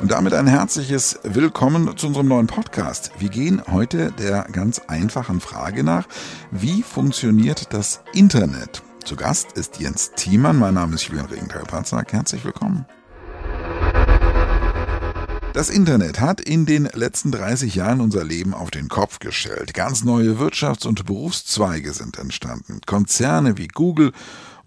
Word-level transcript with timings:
Und 0.00 0.10
damit 0.10 0.34
ein 0.34 0.46
herzliches 0.46 1.18
Willkommen 1.22 1.96
zu 1.96 2.08
unserem 2.08 2.28
neuen 2.28 2.46
Podcast. 2.46 3.12
Wir 3.18 3.30
gehen 3.30 3.62
heute 3.70 4.12
der 4.12 4.46
ganz 4.52 4.80
einfachen 4.86 5.40
Frage 5.40 5.82
nach, 5.82 6.06
wie 6.50 6.82
funktioniert 6.82 7.72
das 7.72 8.02
Internet? 8.12 8.82
Zu 9.04 9.16
Gast 9.16 9.52
ist 9.52 9.80
Jens 9.80 10.12
Thiemann, 10.14 10.58
mein 10.58 10.74
Name 10.74 10.96
ist 10.96 11.04
Julian 11.04 11.26
Regenthal-Patzak. 11.26 12.12
Herzlich 12.12 12.44
willkommen. 12.44 12.84
Das 15.54 15.70
Internet 15.70 16.20
hat 16.20 16.40
in 16.40 16.66
den 16.66 16.84
letzten 16.92 17.32
30 17.32 17.74
Jahren 17.74 18.00
unser 18.00 18.22
Leben 18.22 18.54
auf 18.54 18.70
den 18.70 18.88
Kopf 18.88 19.18
gestellt. 19.18 19.74
Ganz 19.74 20.04
neue 20.04 20.38
Wirtschafts- 20.38 20.86
und 20.86 21.04
Berufszweige 21.06 21.92
sind 21.94 22.18
entstanden. 22.18 22.80
Konzerne 22.86 23.58
wie 23.58 23.66
Google 23.66 24.12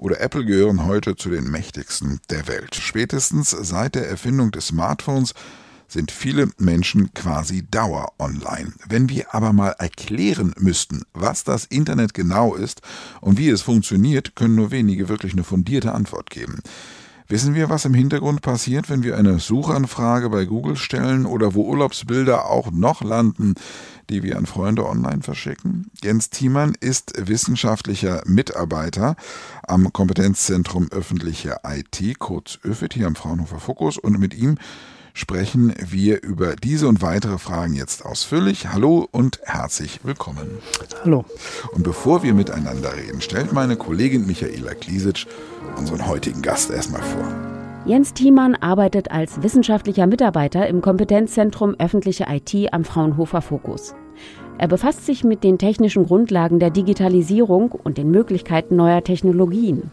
oder 0.01 0.19
Apple 0.19 0.43
gehören 0.43 0.85
heute 0.87 1.15
zu 1.15 1.29
den 1.29 1.49
mächtigsten 1.49 2.19
der 2.31 2.47
Welt. 2.47 2.75
Spätestens 2.75 3.51
seit 3.51 3.93
der 3.93 4.09
Erfindung 4.09 4.51
des 4.51 4.67
Smartphones 4.67 5.35
sind 5.87 6.09
viele 6.09 6.49
Menschen 6.57 7.13
quasi 7.13 7.67
dauer 7.69 8.11
online. 8.17 8.73
Wenn 8.87 9.09
wir 9.09 9.35
aber 9.35 9.53
mal 9.53 9.75
erklären 9.77 10.55
müssten, 10.57 11.03
was 11.13 11.43
das 11.43 11.65
Internet 11.65 12.15
genau 12.15 12.55
ist 12.55 12.81
und 13.19 13.37
wie 13.37 13.49
es 13.49 13.61
funktioniert, 13.61 14.35
können 14.35 14.55
nur 14.55 14.71
wenige 14.71 15.07
wirklich 15.07 15.33
eine 15.33 15.43
fundierte 15.43 15.93
Antwort 15.93 16.31
geben. 16.31 16.61
Wissen 17.27 17.53
wir, 17.53 17.69
was 17.69 17.85
im 17.85 17.93
Hintergrund 17.93 18.41
passiert, 18.41 18.89
wenn 18.89 19.03
wir 19.03 19.17
eine 19.17 19.39
Suchanfrage 19.39 20.29
bei 20.29 20.45
Google 20.45 20.77
stellen 20.77 21.25
oder 21.25 21.53
wo 21.53 21.63
Urlaubsbilder 21.63 22.49
auch 22.49 22.71
noch 22.71 23.03
landen, 23.03 23.53
die 24.11 24.23
wir 24.23 24.37
an 24.37 24.45
Freunde 24.45 24.85
online 24.85 25.21
verschicken? 25.21 25.89
Jens 26.03 26.29
Thiemann 26.29 26.75
ist 26.79 27.13
wissenschaftlicher 27.17 28.21
Mitarbeiter 28.25 29.15
am 29.67 29.91
Kompetenzzentrum 29.91 30.89
öffentliche 30.91 31.57
IT, 31.63 32.19
kurz 32.19 32.59
ÖFIT, 32.63 32.93
hier 32.93 33.07
am 33.07 33.15
Fraunhofer 33.15 33.59
Fokus 33.59 33.97
und 33.97 34.19
mit 34.19 34.33
ihm 34.35 34.57
sprechen 35.13 35.73
wir 35.77 36.23
über 36.23 36.55
diese 36.55 36.87
und 36.87 37.01
weitere 37.01 37.37
Fragen 37.37 37.73
jetzt 37.73 38.05
ausführlich. 38.05 38.67
Hallo 38.67 39.07
und 39.11 39.39
herzlich 39.43 40.01
willkommen. 40.03 40.47
Hallo. 41.03 41.25
Und 41.73 41.83
bevor 41.83 42.23
wir 42.23 42.33
miteinander 42.33 42.95
reden, 42.95 43.21
stellt 43.21 43.53
meine 43.53 43.75
Kollegin 43.75 44.25
Michaela 44.25 44.73
Klisic 44.73 45.25
unseren 45.77 46.07
heutigen 46.07 46.41
Gast 46.41 46.69
erstmal 46.69 47.01
vor. 47.01 47.51
Jens 47.85 48.13
Thiemann 48.13 48.55
arbeitet 48.55 49.09
als 49.09 49.41
wissenschaftlicher 49.41 50.05
Mitarbeiter 50.05 50.67
im 50.67 50.81
Kompetenzzentrum 50.81 51.75
öffentliche 51.79 52.27
IT 52.29 52.71
am 52.73 52.83
Fraunhofer 52.85 53.41
Fokus. 53.41 53.95
Er 54.57 54.67
befasst 54.67 55.05
sich 55.05 55.23
mit 55.23 55.43
den 55.43 55.57
technischen 55.57 56.05
Grundlagen 56.05 56.59
der 56.59 56.69
Digitalisierung 56.69 57.71
und 57.71 57.97
den 57.97 58.11
Möglichkeiten 58.11 58.75
neuer 58.75 59.03
Technologien. 59.03 59.91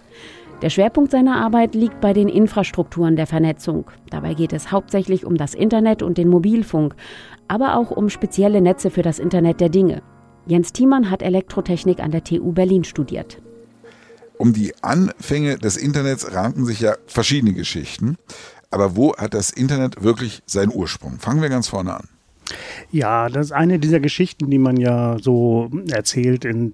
Der 0.62 0.70
Schwerpunkt 0.70 1.12
seiner 1.12 1.36
Arbeit 1.36 1.74
liegt 1.74 2.00
bei 2.00 2.12
den 2.12 2.28
Infrastrukturen 2.28 3.14
der 3.14 3.28
Vernetzung. 3.28 3.84
Dabei 4.10 4.34
geht 4.34 4.52
es 4.52 4.72
hauptsächlich 4.72 5.24
um 5.24 5.36
das 5.36 5.54
Internet 5.54 6.02
und 6.02 6.18
den 6.18 6.28
Mobilfunk, 6.28 6.96
aber 7.46 7.76
auch 7.76 7.92
um 7.92 8.08
spezielle 8.08 8.60
Netze 8.60 8.90
für 8.90 9.02
das 9.02 9.20
Internet 9.20 9.60
der 9.60 9.68
Dinge. 9.68 10.02
Jens 10.46 10.72
Thiemann 10.72 11.10
hat 11.10 11.22
Elektrotechnik 11.22 12.00
an 12.00 12.10
der 12.10 12.24
TU 12.24 12.52
Berlin 12.52 12.82
studiert. 12.82 13.40
Um 14.36 14.52
die 14.52 14.72
Anfänge 14.82 15.58
des 15.58 15.76
Internets 15.76 16.32
ranken 16.32 16.64
sich 16.64 16.80
ja 16.80 16.96
verschiedene 17.06 17.52
Geschichten. 17.52 18.16
Aber 18.70 18.96
wo 18.96 19.14
hat 19.16 19.34
das 19.34 19.50
Internet 19.50 20.02
wirklich 20.02 20.42
seinen 20.46 20.72
Ursprung? 20.74 21.18
Fangen 21.18 21.42
wir 21.42 21.48
ganz 21.48 21.68
vorne 21.68 21.94
an. 21.94 22.08
Ja, 22.90 23.28
das 23.28 23.46
ist 23.46 23.52
eine 23.52 23.78
dieser 23.78 24.00
Geschichten, 24.00 24.50
die 24.50 24.58
man 24.58 24.76
ja 24.76 25.16
so 25.20 25.70
erzählt, 25.90 26.44
in, 26.44 26.72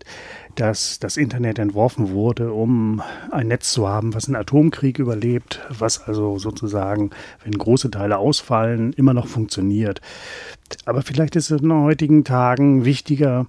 dass 0.55 0.99
das 0.99 1.17
Internet 1.17 1.59
entworfen 1.59 2.11
wurde, 2.11 2.53
um 2.53 3.03
ein 3.31 3.49
Netz 3.49 3.73
zu 3.73 3.89
haben, 3.89 4.15
was 4.15 4.27
einen 4.27 4.37
Atomkrieg 4.37 4.99
überlebt, 4.99 5.61
was 5.77 6.01
also 6.01 6.39
sozusagen, 6.39 7.11
wenn 7.43 7.53
große 7.53 7.91
Teile 7.91 8.19
ausfallen, 8.19 8.93
immer 8.93 9.15
noch 9.15 9.27
funktioniert. 9.27 10.01
Aber 10.85 11.03
vielleicht 11.03 11.37
ist 11.37 11.51
es 11.51 11.61
in 11.61 11.73
heutigen 11.73 12.25
Tagen 12.25 12.85
wichtiger, 12.85 13.47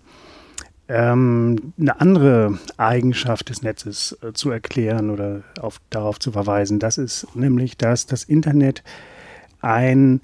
ähm, 0.88 1.74
eine 1.80 2.00
andere 2.00 2.60
Eigenschaft 2.78 3.50
des 3.50 3.62
Netzes 3.64 4.18
äh, 4.22 4.34
zu 4.34 4.52
erklären 4.52 5.10
oder 5.10 5.42
auf, 5.60 5.80
darauf 5.90 6.20
zu 6.20 6.32
verweisen. 6.32 6.80
Das 6.80 6.98
ist 6.98 7.28
nämlich, 7.36 7.78
dass 7.78 8.06
das 8.06 8.24
Internet 8.24 8.84
ein 9.62 10.22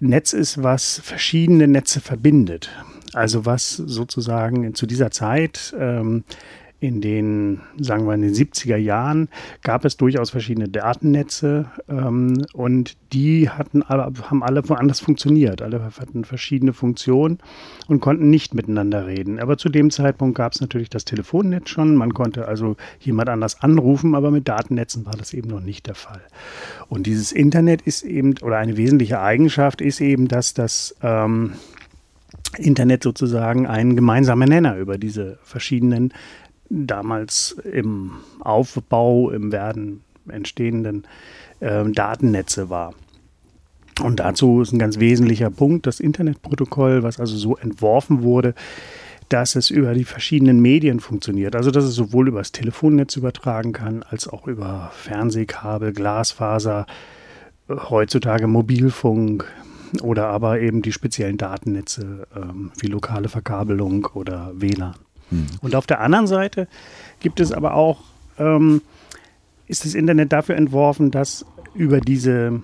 Netz 0.00 0.32
ist, 0.32 0.62
was 0.62 1.00
verschiedene 1.00 1.66
Netze 1.66 2.00
verbindet. 2.00 2.70
Also 3.14 3.46
was 3.46 3.76
sozusagen 3.76 4.74
zu 4.74 4.86
dieser 4.86 5.10
Zeit 5.10 5.74
ähm, 5.78 6.24
in 6.80 7.00
den, 7.00 7.60
sagen 7.80 8.06
wir, 8.06 8.14
in 8.14 8.22
den 8.22 8.34
70er 8.34 8.76
Jahren 8.76 9.28
gab 9.62 9.84
es 9.84 9.96
durchaus 9.96 10.30
verschiedene 10.30 10.68
Datennetze 10.68 11.66
ähm, 11.88 12.44
und 12.52 12.96
die 13.12 13.50
hatten 13.50 13.82
alle, 13.82 14.12
haben 14.30 14.44
alle 14.44 14.68
woanders 14.68 15.00
funktioniert. 15.00 15.60
Alle 15.60 15.82
hatten 15.82 16.24
verschiedene 16.24 16.72
Funktionen 16.72 17.38
und 17.88 18.00
konnten 18.00 18.30
nicht 18.30 18.54
miteinander 18.54 19.06
reden. 19.06 19.40
Aber 19.40 19.58
zu 19.58 19.70
dem 19.70 19.90
Zeitpunkt 19.90 20.36
gab 20.36 20.52
es 20.52 20.60
natürlich 20.60 20.88
das 20.88 21.04
Telefonnetz 21.04 21.70
schon. 21.70 21.96
Man 21.96 22.14
konnte 22.14 22.46
also 22.46 22.76
jemand 23.00 23.28
anders 23.28 23.60
anrufen, 23.60 24.14
aber 24.14 24.30
mit 24.30 24.46
Datennetzen 24.46 25.04
war 25.04 25.14
das 25.16 25.34
eben 25.34 25.48
noch 25.48 25.60
nicht 25.60 25.88
der 25.88 25.96
Fall. 25.96 26.22
Und 26.88 27.06
dieses 27.06 27.32
Internet 27.32 27.82
ist 27.82 28.04
eben, 28.04 28.34
oder 28.42 28.58
eine 28.58 28.76
wesentliche 28.76 29.20
Eigenschaft 29.20 29.80
ist 29.80 30.00
eben, 30.00 30.28
dass 30.28 30.54
das 30.54 30.94
ähm, 31.02 31.54
Internet 32.56 33.02
sozusagen 33.02 33.66
einen 33.66 33.96
gemeinsamen 33.96 34.48
Nenner 34.48 34.76
über 34.76 34.96
diese 34.96 35.38
verschiedenen 35.42 36.12
damals 36.70 37.56
im 37.72 38.12
Aufbau, 38.40 39.30
im 39.30 39.52
Werden 39.52 40.02
entstehenden 40.28 41.06
äh, 41.60 41.84
Datennetze 41.88 42.70
war. 42.70 42.94
Und 44.02 44.20
dazu 44.20 44.60
ist 44.60 44.72
ein 44.72 44.78
ganz 44.78 44.98
wesentlicher 44.98 45.50
Punkt 45.50 45.86
das 45.86 46.00
Internetprotokoll, 46.00 47.02
was 47.02 47.18
also 47.18 47.36
so 47.36 47.56
entworfen 47.56 48.22
wurde, 48.22 48.54
dass 49.28 49.56
es 49.56 49.70
über 49.70 49.92
die 49.94 50.04
verschiedenen 50.04 50.60
Medien 50.60 51.00
funktioniert. 51.00 51.56
Also 51.56 51.70
dass 51.70 51.84
es 51.84 51.94
sowohl 51.94 52.28
über 52.28 52.38
das 52.38 52.52
Telefonnetz 52.52 53.16
übertragen 53.16 53.72
kann, 53.72 54.04
als 54.08 54.28
auch 54.28 54.46
über 54.46 54.90
Fernsehkabel, 54.94 55.92
Glasfaser, 55.92 56.86
heutzutage 57.68 58.46
Mobilfunk 58.46 59.44
oder 60.02 60.28
aber 60.28 60.60
eben 60.60 60.82
die 60.82 60.92
speziellen 60.92 61.36
Datennetze 61.36 62.26
ähm, 62.36 62.70
wie 62.78 62.86
lokale 62.88 63.28
Verkabelung 63.28 64.06
oder 64.14 64.52
WLAN. 64.54 64.94
Mhm. 65.30 65.46
Und 65.60 65.74
auf 65.74 65.86
der 65.86 66.00
anderen 66.00 66.26
Seite 66.26 66.68
gibt 67.20 67.40
es 67.40 67.52
aber 67.52 67.74
auch, 67.74 68.00
ähm, 68.38 68.82
ist 69.66 69.84
das 69.84 69.94
Internet 69.94 70.32
dafür 70.32 70.56
entworfen, 70.56 71.10
dass 71.10 71.44
über 71.74 72.00
diese 72.00 72.62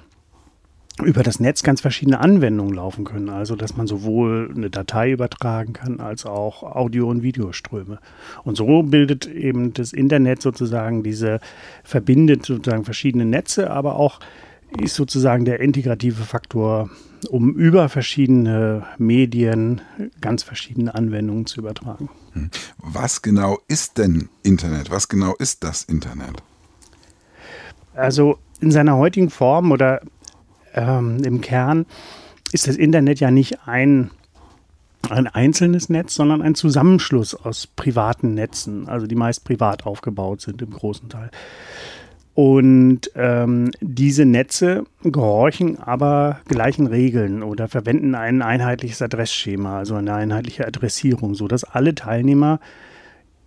über 1.03 1.25
das 1.25 1.41
Netz 1.41 1.65
ganz 1.65 1.81
verschiedene 1.81 2.21
Anwendungen 2.21 2.75
laufen 2.75 3.05
können. 3.05 3.29
Also, 3.29 3.57
dass 3.57 3.77
man 3.77 3.89
sowohl 3.89 4.53
eine 4.55 4.71
Datei 4.71 5.11
übertragen 5.11 5.73
kann, 5.73 5.99
als 5.99 6.25
auch 6.25 6.63
Audio- 6.63 7.09
und 7.09 7.23
Videoströme. 7.23 7.99
Und 8.45 8.57
so 8.57 8.85
bildet 8.85 9.27
eben 9.27 9.73
das 9.75 9.93
Internet 9.93 10.41
sozusagen 10.41 11.03
diese, 11.03 11.41
verbindet 11.83 12.47
sozusagen 12.47 12.85
verschiedene 12.85 13.25
Netze, 13.25 13.71
aber 13.71 13.97
auch 13.97 14.21
ist 14.81 14.95
sozusagen 14.95 15.45
der 15.45 15.61
integrative 15.61 16.25
Faktor, 16.25 16.91
um 17.29 17.55
über 17.55 17.89
verschiedene 17.89 18.85
Medien 18.99 19.81
ganz 20.21 20.43
verschiedene 20.43 20.95
Anwendungen 20.95 21.47
zu 21.47 21.61
übertragen. 21.61 22.11
Hm. 22.33 22.51
Was 22.79 23.23
genau 23.23 23.59
ist 23.69 23.99
denn 23.99 24.29
Internet? 24.43 24.91
Was 24.91 25.09
genau 25.09 25.35
ist 25.39 25.65
das 25.65 25.85
Internet? 25.85 26.43
Also 27.95 28.39
in 28.61 28.71
seiner 28.71 28.97
heutigen 28.97 29.31
Form 29.31 29.71
oder 29.73 30.01
ähm, 30.75 31.23
im 31.25 31.41
Kern 31.41 31.87
ist 32.53 32.67
das 32.67 32.77
Internet 32.77 33.21
ja 33.21 33.31
nicht 33.31 33.67
ein, 33.67 34.11
ein 35.09 35.27
einzelnes 35.27 35.89
Netz, 35.89 36.15
sondern 36.15 36.43
ein 36.43 36.55
Zusammenschluss 36.55 37.35
aus 37.35 37.67
privaten 37.67 38.35
Netzen, 38.35 38.89
also 38.89 39.07
die 39.07 39.15
meist 39.15 39.45
privat 39.45 39.87
aufgebaut 39.87 40.41
sind 40.41 40.61
im 40.63 40.71
großen 40.71 41.09
Teil. 41.09 41.31
Und 42.35 43.13
ähm, 43.15 43.71
diese 43.81 44.25
Netze 44.25 44.85
gehorchen 45.05 45.79
aber 45.79 46.41
gleichen 46.49 46.89
Regeln 46.89 47.45
oder 47.45 47.69
verwenden 47.69 48.17
ein 48.17 48.43
einheitliches 48.43 49.01
Adressschema, 49.03 49.79
also 49.79 49.95
eine 49.95 50.15
einheitliche 50.15 50.67
Adressierung, 50.67 51.35
sodass 51.35 51.63
alle 51.63 51.95
Teilnehmer 51.95 52.59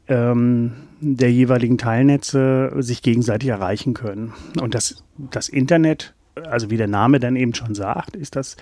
ähm, 0.08 0.72
der 1.02 1.32
jeweiligen 1.32 1.78
Teilnetze 1.78 2.72
sich 2.78 3.02
gegenseitig 3.02 3.50
erreichen 3.50 3.94
können. 3.94 4.34
Und 4.62 4.74
das, 4.74 5.04
das 5.18 5.50
Internet, 5.50 6.16
also 6.46 6.70
wie 6.70 6.78
der 6.78 6.88
Name 6.88 7.20
dann 7.20 7.36
eben 7.36 7.54
schon 7.54 7.76
sagt, 7.76 8.16
ist 8.16 8.36
das 8.36 8.58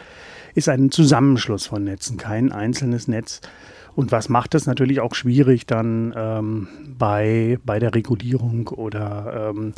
ist 0.55 0.69
ein 0.69 0.89
Zusammenschluss 0.89 1.67
von 1.67 1.83
Netzen, 1.83 2.17
kein 2.17 2.51
einzelnes 2.51 3.07
Netz. 3.07 3.41
Und 3.95 4.11
was 4.11 4.27
macht 4.27 4.55
es 4.55 4.65
natürlich 4.65 4.99
auch 4.99 5.15
schwierig 5.15 5.65
dann 5.65 6.13
ähm, 6.17 6.67
bei, 6.97 7.59
bei 7.63 7.79
der 7.79 7.95
Regulierung 7.95 8.67
oder 8.67 9.51
ähm, 9.55 9.73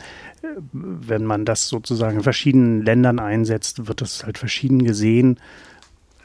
wenn 0.71 1.23
man 1.23 1.45
das 1.45 1.67
sozusagen 1.67 2.17
in 2.17 2.23
verschiedenen 2.23 2.81
Ländern 2.81 3.19
einsetzt, 3.19 3.87
wird 3.87 4.01
das 4.01 4.23
halt 4.23 4.39
verschieden 4.39 4.83
gesehen, 4.83 5.39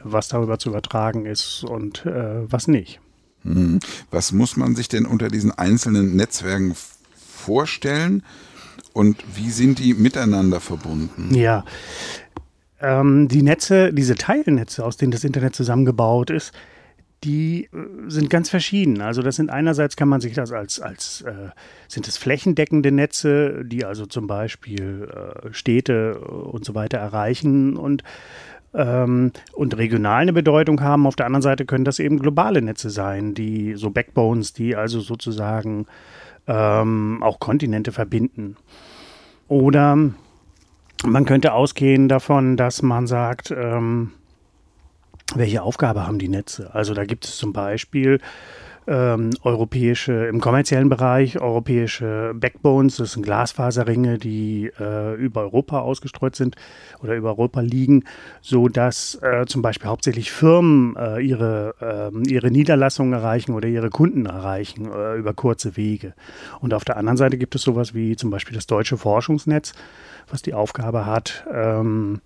was 0.03 0.27
darüber 0.27 0.57
zu 0.57 0.69
übertragen 0.69 1.25
ist 1.25 1.63
und 1.63 2.05
äh, 2.05 2.51
was 2.51 2.67
nicht. 2.67 2.99
Mhm. 3.43 3.79
Was 4.09 4.31
muss 4.31 4.57
man 4.57 4.75
sich 4.75 4.87
denn 4.87 5.05
unter 5.05 5.27
diesen 5.27 5.51
einzelnen 5.51 6.15
Netzwerken 6.15 6.75
vorstellen 7.15 8.23
und 8.93 9.17
wie 9.35 9.49
sind 9.49 9.79
die 9.79 9.93
miteinander 9.93 10.59
verbunden? 10.59 11.33
Ja, 11.33 11.65
ähm, 12.79 13.27
die 13.27 13.41
Netze, 13.41 13.93
diese 13.93 14.15
Teilnetze, 14.15 14.85
aus 14.85 14.97
denen 14.97 15.11
das 15.11 15.23
Internet 15.23 15.55
zusammengebaut 15.55 16.29
ist, 16.29 16.53
die 17.23 17.65
äh, 17.65 17.69
sind 18.07 18.29
ganz 18.29 18.49
verschieden. 18.49 19.01
Also 19.01 19.21
das 19.21 19.37
sind 19.37 19.49
einerseits 19.49 19.95
kann 19.95 20.09
man 20.09 20.21
sich 20.21 20.33
das 20.33 20.51
als, 20.51 20.79
als 20.79 21.21
äh, 21.21 21.49
sind 21.87 22.07
es 22.07 22.17
flächendeckende 22.17 22.91
Netze, 22.91 23.63
die 23.63 23.85
also 23.85 24.05
zum 24.05 24.27
Beispiel 24.27 25.09
äh, 25.09 25.53
Städte 25.53 26.19
und 26.19 26.65
so 26.65 26.75
weiter 26.75 26.97
erreichen 26.97 27.77
und 27.77 28.03
ähm, 28.73 29.31
und 29.53 29.77
regional 29.77 30.23
eine 30.23 30.33
Bedeutung 30.33 30.81
haben. 30.81 31.07
Auf 31.07 31.15
der 31.15 31.27
anderen 31.27 31.43
Seite 31.43 31.65
können 31.65 31.85
das 31.85 31.99
eben 31.99 32.19
globale 32.19 32.61
Netze 32.61 32.89
sein, 32.89 33.33
die 33.33 33.75
so 33.75 33.91
Backbones, 33.91 34.53
die 34.53 34.75
also 34.75 34.99
sozusagen 34.99 35.85
ähm, 36.47 37.21
auch 37.21 37.39
Kontinente 37.39 37.91
verbinden. 37.91 38.57
Oder 39.47 39.97
man 41.05 41.25
könnte 41.25 41.53
ausgehen 41.53 42.07
davon, 42.07 42.57
dass 42.57 42.81
man 42.81 43.07
sagt, 43.07 43.51
ähm, 43.51 44.11
welche 45.35 45.63
Aufgabe 45.63 46.05
haben 46.05 46.19
die 46.19 46.29
Netze? 46.29 46.73
Also 46.73 46.93
da 46.93 47.05
gibt 47.05 47.25
es 47.25 47.37
zum 47.37 47.53
Beispiel 47.53 48.19
ähm, 48.87 49.31
europäische, 49.43 50.25
im 50.25 50.41
kommerziellen 50.41 50.89
Bereich 50.89 51.39
europäische 51.39 52.33
Backbones, 52.35 52.97
das 52.97 53.13
sind 53.13 53.23
Glasfaserringe, 53.23 54.17
die 54.17 54.71
äh, 54.79 55.15
über 55.15 55.41
Europa 55.41 55.79
ausgestreut 55.79 56.35
sind 56.35 56.55
oder 57.01 57.15
über 57.15 57.29
Europa 57.29 57.61
liegen, 57.61 58.03
so 58.41 58.67
dass 58.67 59.19
äh, 59.21 59.45
zum 59.45 59.61
Beispiel 59.61 59.89
hauptsächlich 59.89 60.31
Firmen 60.31 60.95
äh, 60.95 61.19
ihre, 61.19 61.75
ähm, 61.81 62.23
ihre 62.27 62.51
Niederlassungen 62.51 63.13
erreichen 63.13 63.53
oder 63.53 63.67
ihre 63.67 63.89
Kunden 63.89 64.25
erreichen 64.25 64.91
äh, 64.91 65.15
über 65.15 65.33
kurze 65.33 65.77
Wege. 65.77 66.13
Und 66.59 66.73
auf 66.73 66.85
der 66.85 66.97
anderen 66.97 67.17
Seite 67.17 67.37
gibt 67.37 67.55
es 67.55 67.61
sowas 67.61 67.93
wie 67.93 68.15
zum 68.15 68.29
Beispiel 68.29 68.55
das 68.55 68.67
Deutsche 68.67 68.97
Forschungsnetz, 68.97 69.73
was 70.29 70.41
die 70.41 70.53
Aufgabe 70.53 71.05
hat, 71.05 71.45
ähm, 71.51 72.21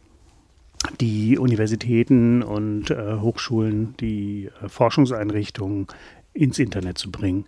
die 0.99 1.37
Universitäten 1.37 2.43
und 2.43 2.91
äh, 2.91 3.15
Hochschulen, 3.19 3.95
die 3.99 4.49
äh, 4.61 4.69
Forschungseinrichtungen 4.69 5.87
ins 6.37 6.59
Internet 6.59 6.97
zu 6.97 7.11
bringen. 7.11 7.45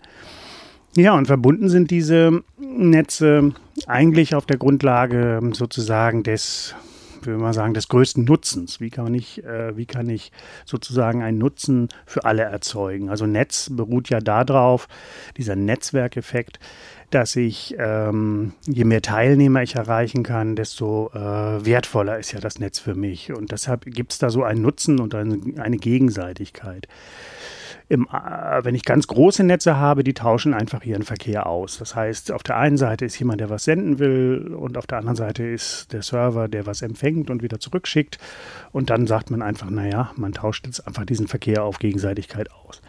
Ja, 0.95 1.13
und 1.13 1.27
verbunden 1.27 1.69
sind 1.69 1.91
diese 1.91 2.43
Netze 2.57 3.53
eigentlich 3.85 4.33
auf 4.33 4.45
der 4.45 4.57
Grundlage 4.57 5.39
sozusagen 5.53 6.23
des, 6.23 6.73
wie 7.21 7.29
man 7.29 7.53
sagen, 7.53 7.75
des 7.75 7.89
größten 7.89 8.25
Nutzens. 8.25 8.79
Wie 8.81 8.89
kann 8.89 9.13
ich, 9.13 9.43
äh, 9.43 9.77
wie 9.77 9.85
kann 9.85 10.09
ich 10.09 10.31
sozusagen 10.65 11.21
einen 11.21 11.37
Nutzen 11.37 11.89
für 12.07 12.25
alle 12.25 12.41
erzeugen? 12.41 13.09
Also 13.09 13.27
Netz 13.27 13.69
beruht 13.71 14.09
ja 14.09 14.19
darauf, 14.19 14.87
dieser 15.37 15.55
Netzwerkeffekt, 15.55 16.59
dass 17.11 17.35
ich, 17.35 17.75
ähm, 17.77 18.53
je 18.65 18.83
mehr 18.83 19.01
Teilnehmer 19.01 19.61
ich 19.61 19.75
erreichen 19.75 20.23
kann, 20.23 20.55
desto 20.55 21.11
äh, 21.13 21.65
wertvoller 21.65 22.17
ist 22.17 22.31
ja 22.31 22.39
das 22.39 22.59
Netz 22.59 22.79
für 22.79 22.95
mich. 22.95 23.31
Und 23.31 23.51
deshalb 23.51 23.85
gibt 23.85 24.11
es 24.11 24.17
da 24.17 24.31
so 24.31 24.43
einen 24.43 24.63
Nutzen 24.63 24.99
und 24.99 25.13
eine 25.13 25.77
Gegenseitigkeit. 25.77 26.87
Im, 27.91 28.07
äh, 28.13 28.63
wenn 28.63 28.75
ich 28.75 28.83
ganz 28.85 29.07
große 29.07 29.43
Netze 29.43 29.77
habe, 29.77 30.03
die 30.03 30.13
tauschen 30.13 30.53
einfach 30.53 30.83
ihren 30.83 31.01
Verkehr 31.01 31.47
aus. 31.47 31.79
Das 31.79 31.95
heißt, 31.95 32.31
auf 32.31 32.43
der 32.43 32.57
einen 32.57 32.77
Seite 32.77 33.05
ist 33.05 33.17
jemand, 33.17 33.41
der 33.41 33.49
was 33.49 33.63
senden 33.63 33.97
will 33.97 34.53
und 34.55 34.77
auf 34.77 34.85
der 34.85 34.99
anderen 34.99 35.15
Seite 35.15 35.43
ist 35.43 35.91
der 35.91 36.03
Server, 36.03 36.47
der 36.47 36.67
was 36.67 36.83
empfängt 36.83 37.31
und 37.31 37.41
wieder 37.41 37.59
zurückschickt. 37.59 38.19
Und 38.71 38.91
dann 38.91 39.07
sagt 39.07 39.31
man 39.31 39.41
einfach, 39.41 39.71
naja, 39.71 40.11
man 40.15 40.33
tauscht 40.33 40.67
jetzt 40.67 40.85
einfach 40.85 41.03
diesen 41.03 41.27
Verkehr 41.27 41.63
auf 41.63 41.79
Gegenseitigkeit 41.79 42.51
aus. 42.51 42.81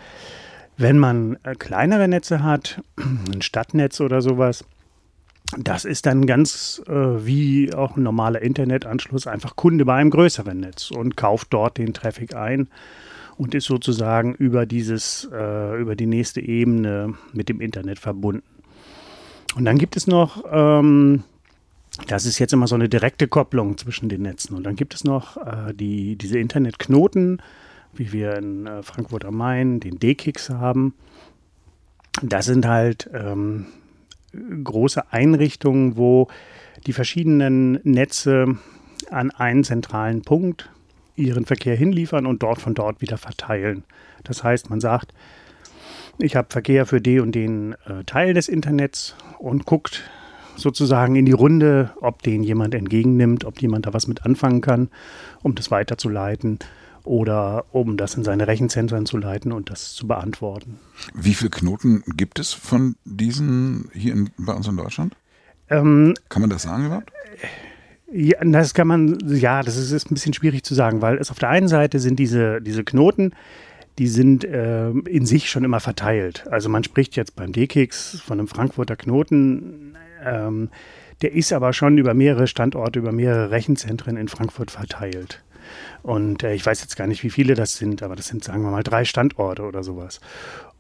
Wenn 0.77 0.99
man 0.99 1.39
äh, 1.45 1.55
kleinere 1.55 2.07
Netze 2.07 2.43
hat, 2.43 2.83
ein 3.33 3.41
Stadtnetz 3.41 4.03
oder 4.03 4.21
sowas, 4.21 4.67
das 5.59 5.85
ist 5.85 6.07
dann 6.07 6.27
ganz 6.27 6.83
äh, 6.87 6.93
wie 6.93 7.75
auch 7.75 7.97
ein 7.97 8.03
normaler 8.03 8.43
Internetanschluss 8.43 9.27
einfach 9.27 9.57
Kunde 9.57 9.85
bei 9.85 9.95
einem 9.95 10.11
größeren 10.11 10.61
Netz 10.61 10.91
und 10.91 11.17
kauft 11.17 11.49
dort 11.55 11.79
den 11.79 11.95
Traffic 11.95 12.37
ein 12.37 12.69
und 13.41 13.55
ist 13.55 13.65
sozusagen 13.65 14.35
über 14.35 14.67
dieses, 14.67 15.27
äh, 15.33 15.81
über 15.81 15.97
die 15.97 16.05
nächste 16.05 16.43
Ebene 16.43 17.15
mit 17.33 17.49
dem 17.49 17.63
Internet 17.63 17.99
verbunden. 17.99 18.45
Und 19.57 19.65
dann 19.65 19.79
gibt 19.79 19.97
es 19.97 20.07
noch, 20.07 20.45
ähm, 20.53 21.25
das 22.07 22.27
ist 22.27 22.39
jetzt 22.39 22.53
immer 22.53 22.67
so 22.67 22.75
eine 22.75 22.91
direkte 22.91 23.29
Kopplung 23.29 23.79
zwischen 23.79 24.11
den 24.11 24.21
Netzen. 24.21 24.55
Und 24.55 24.65
dann 24.65 24.77
gibt 24.77 24.93
es 24.93 25.05
noch 25.05 25.39
äh, 25.39 25.73
die, 25.73 26.17
diese 26.17 26.39
Internetknoten, 26.39 27.41
wie 27.95 28.13
wir 28.13 28.37
in 28.37 28.67
äh, 28.67 28.83
Frankfurt 28.83 29.25
am 29.25 29.39
Main 29.39 29.81
den 29.81 29.99
D-Kicks 29.99 30.51
haben. 30.51 30.93
Das 32.21 32.45
sind 32.45 32.67
halt 32.67 33.09
ähm, 33.15 33.69
große 34.65 35.15
Einrichtungen, 35.15 35.97
wo 35.97 36.29
die 36.87 36.93
verschiedenen 36.93 37.81
Netze 37.85 38.59
an 39.09 39.31
einen 39.31 39.65
zentralen 39.65 40.21
Punkt 40.21 40.69
ihren 41.21 41.45
Verkehr 41.45 41.77
hinliefern 41.77 42.27
und 42.27 42.43
dort 42.43 42.61
von 42.61 42.75
dort 42.75 43.01
wieder 43.01 43.19
verteilen. 43.19 43.85
Das 44.25 44.43
heißt, 44.43 44.71
man 44.71 44.81
sagt, 44.81 45.13
ich 46.19 46.37
habe 46.37 46.49
Verkehr 46.51 46.87
für 46.87 47.01
den 47.01 47.21
und 47.21 47.35
den 47.35 47.73
äh, 47.87 48.05
Teil 48.05 48.35
des 48.35 48.49
Internets 48.49 49.15
und 49.39 49.65
guckt 49.65 50.03
sozusagen 50.57 51.17
in 51.17 51.25
die 51.25 51.33
Runde, 51.33 51.91
ob 52.01 52.23
den 52.23 52.43
jemand 52.43 52.75
entgegennimmt, 52.75 53.45
ob 53.45 53.61
jemand 53.61 53.87
da 53.87 53.95
was 53.95 54.07
mit 54.07 54.25
anfangen 54.25 54.61
kann, 54.61 54.89
um 55.43 55.55
das 55.55 55.71
weiterzuleiten 55.71 56.59
oder 57.05 57.65
um 57.73 57.97
das 57.97 58.15
in 58.15 58.25
seine 58.25 58.47
Rechenzentren 58.47 59.07
zu 59.07 59.17
leiten 59.17 59.53
und 59.53 59.71
das 59.71 59.95
zu 59.95 60.07
beantworten. 60.07 60.79
Wie 61.15 61.35
viele 61.35 61.51
Knoten 61.51 62.03
gibt 62.17 62.39
es 62.39 62.53
von 62.53 62.97
diesen 63.05 63.91
hier 63.95 64.13
in, 64.13 64.31
bei 64.37 64.53
uns 64.53 64.69
in 64.69 64.77
Deutschland? 64.77 65.17
Ähm, 65.71 66.15
kann 66.29 66.43
man 66.43 66.51
das 66.51 66.63
sagen 66.63 66.87
überhaupt? 66.87 67.11
Ja, 68.13 68.45
das 68.45 68.75
kann 68.75 68.89
man, 68.89 69.19
ja, 69.29 69.63
das 69.63 69.77
ist, 69.77 69.93
ist, 69.93 70.11
ein 70.11 70.15
bisschen 70.15 70.35
schwierig 70.35 70.65
zu 70.65 70.75
sagen, 70.75 71.01
weil 71.01 71.19
es 71.19 71.31
auf 71.31 71.39
der 71.39 71.51
einen 71.51 71.69
Seite 71.69 72.01
sind 72.01 72.19
diese, 72.19 72.61
diese 72.61 72.83
Knoten, 72.83 73.33
die 73.99 74.09
sind 74.09 74.45
äh, 74.45 74.91
in 74.91 75.27
sich 75.27 75.49
schon 75.49 75.63
immer 75.63 75.79
verteilt. 75.79 76.45
Also 76.51 76.69
man 76.69 76.83
spricht 76.83 77.15
jetzt 77.17 77.37
beim 77.37 77.53
D-Kicks 77.53 78.21
von 78.21 78.39
einem 78.39 78.49
Frankfurter 78.49 78.97
Knoten, 78.97 79.95
ähm, 80.25 80.71
der 81.23 81.35
ist 81.35 81.53
aber 81.53 81.73
schon 81.73 81.99
über 81.99 82.15
mehrere 82.15 82.47
Standorte, 82.47 82.99
über 82.99 83.13
mehrere 83.13 83.51
Rechenzentren 83.51 84.17
in 84.17 84.29
Frankfurt 84.29 84.71
verteilt. 84.71 85.43
Und 86.03 86.43
äh, 86.43 86.55
ich 86.55 86.65
weiß 86.65 86.81
jetzt 86.81 86.97
gar 86.97 87.07
nicht, 87.07 87.23
wie 87.23 87.31
viele 87.31 87.55
das 87.55 87.77
sind, 87.77 88.03
aber 88.03 88.17
das 88.17 88.29
sind, 88.29 88.45
sagen 88.45 88.63
wir 88.63 88.71
mal, 88.71 88.83
drei 88.83 89.05
Standorte 89.05 89.63
oder 89.63 89.83
sowas. 89.83 90.21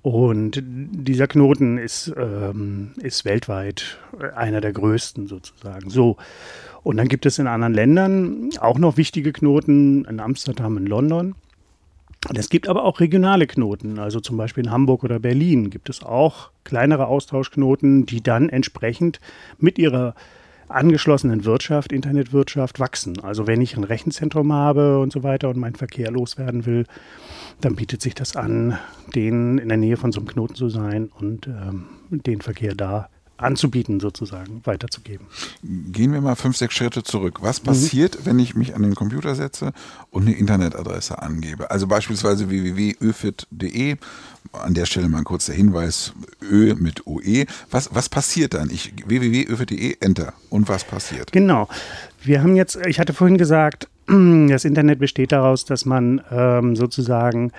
Und 0.02 0.62
dieser 0.62 1.26
Knoten 1.26 1.76
ist, 1.76 2.12
ähm, 2.16 2.92
ist 3.02 3.24
weltweit 3.24 3.98
einer 4.34 4.60
der 4.60 4.72
größten 4.72 5.26
sozusagen. 5.26 5.90
So. 5.90 6.16
Und 6.82 6.96
dann 6.96 7.08
gibt 7.08 7.26
es 7.26 7.38
in 7.38 7.46
anderen 7.46 7.74
Ländern 7.74 8.50
auch 8.60 8.78
noch 8.78 8.96
wichtige 8.96 9.32
Knoten, 9.32 10.06
in 10.06 10.20
Amsterdam, 10.20 10.78
in 10.78 10.86
London. 10.86 11.34
Und 12.28 12.38
es 12.38 12.48
gibt 12.48 12.68
aber 12.68 12.84
auch 12.84 13.00
regionale 13.00 13.46
Knoten, 13.46 13.98
also 13.98 14.20
zum 14.20 14.36
Beispiel 14.36 14.64
in 14.64 14.70
Hamburg 14.70 15.04
oder 15.04 15.18
Berlin 15.18 15.70
gibt 15.70 15.88
es 15.88 16.02
auch 16.02 16.50
kleinere 16.64 17.06
Austauschknoten, 17.06 18.04
die 18.04 18.22
dann 18.22 18.50
entsprechend 18.50 19.20
mit 19.58 19.78
ihrer 19.78 20.14
angeschlossenen 20.70 21.44
Wirtschaft, 21.44 21.92
Internetwirtschaft 21.92 22.80
wachsen. 22.80 23.20
Also 23.20 23.46
wenn 23.46 23.60
ich 23.60 23.76
ein 23.76 23.84
Rechenzentrum 23.84 24.52
habe 24.52 24.98
und 24.98 25.12
so 25.12 25.22
weiter 25.22 25.48
und 25.48 25.56
meinen 25.56 25.74
Verkehr 25.74 26.10
loswerden 26.10 26.66
will, 26.66 26.86
dann 27.60 27.76
bietet 27.76 28.00
sich 28.00 28.14
das 28.14 28.36
an, 28.36 28.78
den 29.14 29.58
in 29.58 29.68
der 29.68 29.76
Nähe 29.76 29.96
von 29.96 30.12
so 30.12 30.20
einem 30.20 30.28
Knoten 30.28 30.54
zu 30.54 30.68
sein 30.68 31.10
und 31.18 31.46
ähm, 31.46 31.86
den 32.10 32.40
Verkehr 32.40 32.74
da 32.74 33.08
anzubieten, 33.42 34.00
sozusagen, 34.00 34.60
weiterzugeben. 34.64 35.26
Gehen 35.62 36.12
wir 36.12 36.20
mal 36.20 36.36
fünf, 36.36 36.56
sechs 36.56 36.74
Schritte 36.74 37.02
zurück. 37.02 37.38
Was 37.42 37.60
passiert, 37.60 38.20
mhm. 38.20 38.26
wenn 38.26 38.38
ich 38.38 38.54
mich 38.54 38.74
an 38.74 38.82
den 38.82 38.94
Computer 38.94 39.34
setze 39.34 39.72
und 40.10 40.22
eine 40.22 40.36
Internetadresse 40.36 41.20
angebe? 41.20 41.70
Also 41.70 41.86
beispielsweise 41.86 42.48
www.öfit.de. 42.50 43.96
An 44.52 44.74
der 44.74 44.86
Stelle 44.86 45.08
mal 45.08 45.22
kurz 45.22 45.46
der 45.46 45.54
Hinweis, 45.54 46.12
Ö 46.42 46.74
mit 46.74 47.06
OE. 47.06 47.46
Was, 47.70 47.94
was 47.94 48.08
passiert 48.08 48.54
dann? 48.54 48.70
Ich 48.70 48.92
www.öfit.de, 49.06 49.96
Enter. 50.00 50.32
Und 50.48 50.68
was 50.68 50.84
passiert? 50.84 51.30
Genau. 51.32 51.68
Wir 52.22 52.42
haben 52.42 52.56
jetzt, 52.56 52.76
ich 52.86 52.98
hatte 52.98 53.12
vorhin 53.12 53.38
gesagt, 53.38 53.88
das 54.06 54.64
Internet 54.64 54.98
besteht 54.98 55.32
daraus, 55.32 55.64
dass 55.64 55.84
man 55.84 56.20
ähm, 56.30 56.74
sozusagen 56.74 57.52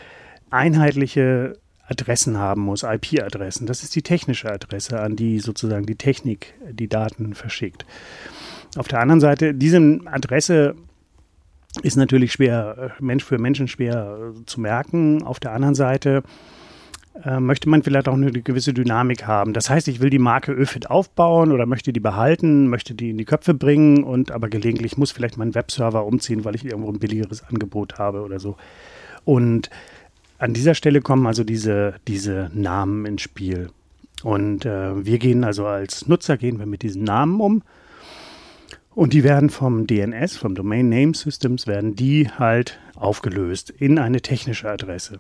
einheitliche 0.50 1.58
Adressen 1.92 2.38
haben 2.38 2.62
muss, 2.62 2.84
IP-Adressen. 2.84 3.68
Das 3.68 3.84
ist 3.84 3.96
die 3.96 4.02
technische 4.02 4.52
Adresse, 4.52 5.00
an 5.00 5.16
die 5.16 5.40
sozusagen 5.40 5.86
die 5.86 5.96
Technik 5.96 6.54
die 6.72 6.88
Daten 6.88 7.36
verschickt. 7.36 7.86
Auf 8.78 8.88
der 8.88 9.00
anderen 9.00 9.20
Seite, 9.20 9.54
diese 9.54 10.00
Adresse 10.06 10.76
ist 11.84 11.98
natürlich 11.98 12.34
schwer, 12.34 12.94
äh, 13.00 13.04
Mensch 13.04 13.24
für 13.24 13.38
Menschen 13.38 13.68
schwer 13.68 14.18
äh, 14.34 14.46
zu 14.46 14.60
merken. 14.60 15.24
Auf 15.24 15.40
der 15.40 15.52
anderen 15.52 15.76
Seite 15.76 16.24
äh, 17.24 17.40
möchte 17.40 17.70
man 17.70 17.84
vielleicht 17.84 18.08
auch 18.08 18.14
eine 18.14 18.32
gewisse 18.32 18.74
Dynamik 18.74 19.26
haben. 19.28 19.54
Das 19.54 19.70
heißt, 19.70 19.88
ich 19.88 20.00
will 20.00 20.10
die 20.10 20.20
Marke 20.20 20.52
Öfit 20.52 20.90
aufbauen 20.90 21.52
oder 21.52 21.66
möchte 21.66 21.94
die 21.94 22.00
behalten, 22.00 22.68
möchte 22.68 22.94
die 22.94 23.12
in 23.12 23.18
die 23.18 23.26
Köpfe 23.26 23.54
bringen 23.54 24.04
und 24.04 24.32
aber 24.32 24.50
gelegentlich 24.50 24.98
muss 24.98 25.12
vielleicht 25.12 25.38
mein 25.38 25.56
Webserver 25.56 26.06
umziehen, 26.06 26.46
weil 26.46 26.56
ich 26.56 26.66
irgendwo 26.66 26.90
ein 26.90 27.00
billigeres 27.00 27.44
Angebot 27.44 28.00
habe 28.00 28.22
oder 28.22 28.40
so. 28.40 28.56
Und 29.24 29.70
an 30.42 30.56
dieser 30.56 30.74
Stelle 30.74 31.02
kommen 31.02 31.28
also 31.28 31.44
diese, 31.44 31.94
diese 32.08 32.50
Namen 32.52 33.06
ins 33.06 33.22
Spiel. 33.22 33.70
Und 34.24 34.66
äh, 34.66 35.06
wir 35.06 35.20
gehen 35.20 35.44
also 35.44 35.68
als 35.68 36.08
Nutzer 36.08 36.36
gehen 36.36 36.58
wir 36.58 36.66
mit 36.66 36.82
diesen 36.82 37.04
Namen 37.04 37.40
um. 37.40 37.62
Und 38.96 39.14
die 39.14 39.24
werden 39.24 39.52
vom 39.52 39.86
DNS, 39.86 40.38
vom 40.38 40.56
Domain 40.56 40.90
Name 40.90 41.14
Systems, 41.14 41.68
werden 41.68 41.96
die 41.96 42.28
halt 42.28 42.80
aufgelöst 42.96 43.70
in 43.70 44.00
eine 44.00 44.22
technische 44.22 44.68
Adresse. 44.68 45.20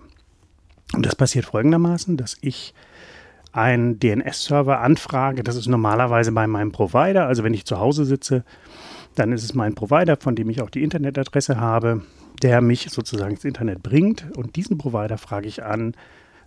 Und 0.93 1.05
das 1.05 1.15
passiert 1.15 1.45
folgendermaßen, 1.45 2.17
dass 2.17 2.35
ich 2.41 2.73
einen 3.51 3.99
DNS-Server 3.99 4.79
anfrage. 4.79 5.43
Das 5.43 5.55
ist 5.55 5.67
normalerweise 5.67 6.31
bei 6.31 6.47
meinem 6.47 6.71
Provider. 6.71 7.27
Also 7.27 7.43
wenn 7.43 7.53
ich 7.53 7.65
zu 7.65 7.77
Hause 7.77 8.05
sitze, 8.05 8.43
dann 9.15 9.31
ist 9.31 9.43
es 9.43 9.53
mein 9.53 9.75
Provider, 9.75 10.17
von 10.17 10.35
dem 10.35 10.49
ich 10.49 10.61
auch 10.61 10.69
die 10.69 10.83
Internetadresse 10.83 11.59
habe, 11.59 12.01
der 12.41 12.61
mich 12.61 12.87
sozusagen 12.89 13.31
ins 13.31 13.45
Internet 13.45 13.83
bringt. 13.83 14.25
Und 14.35 14.55
diesen 14.55 14.77
Provider 14.77 15.17
frage 15.17 15.47
ich 15.47 15.63
an, 15.63 15.93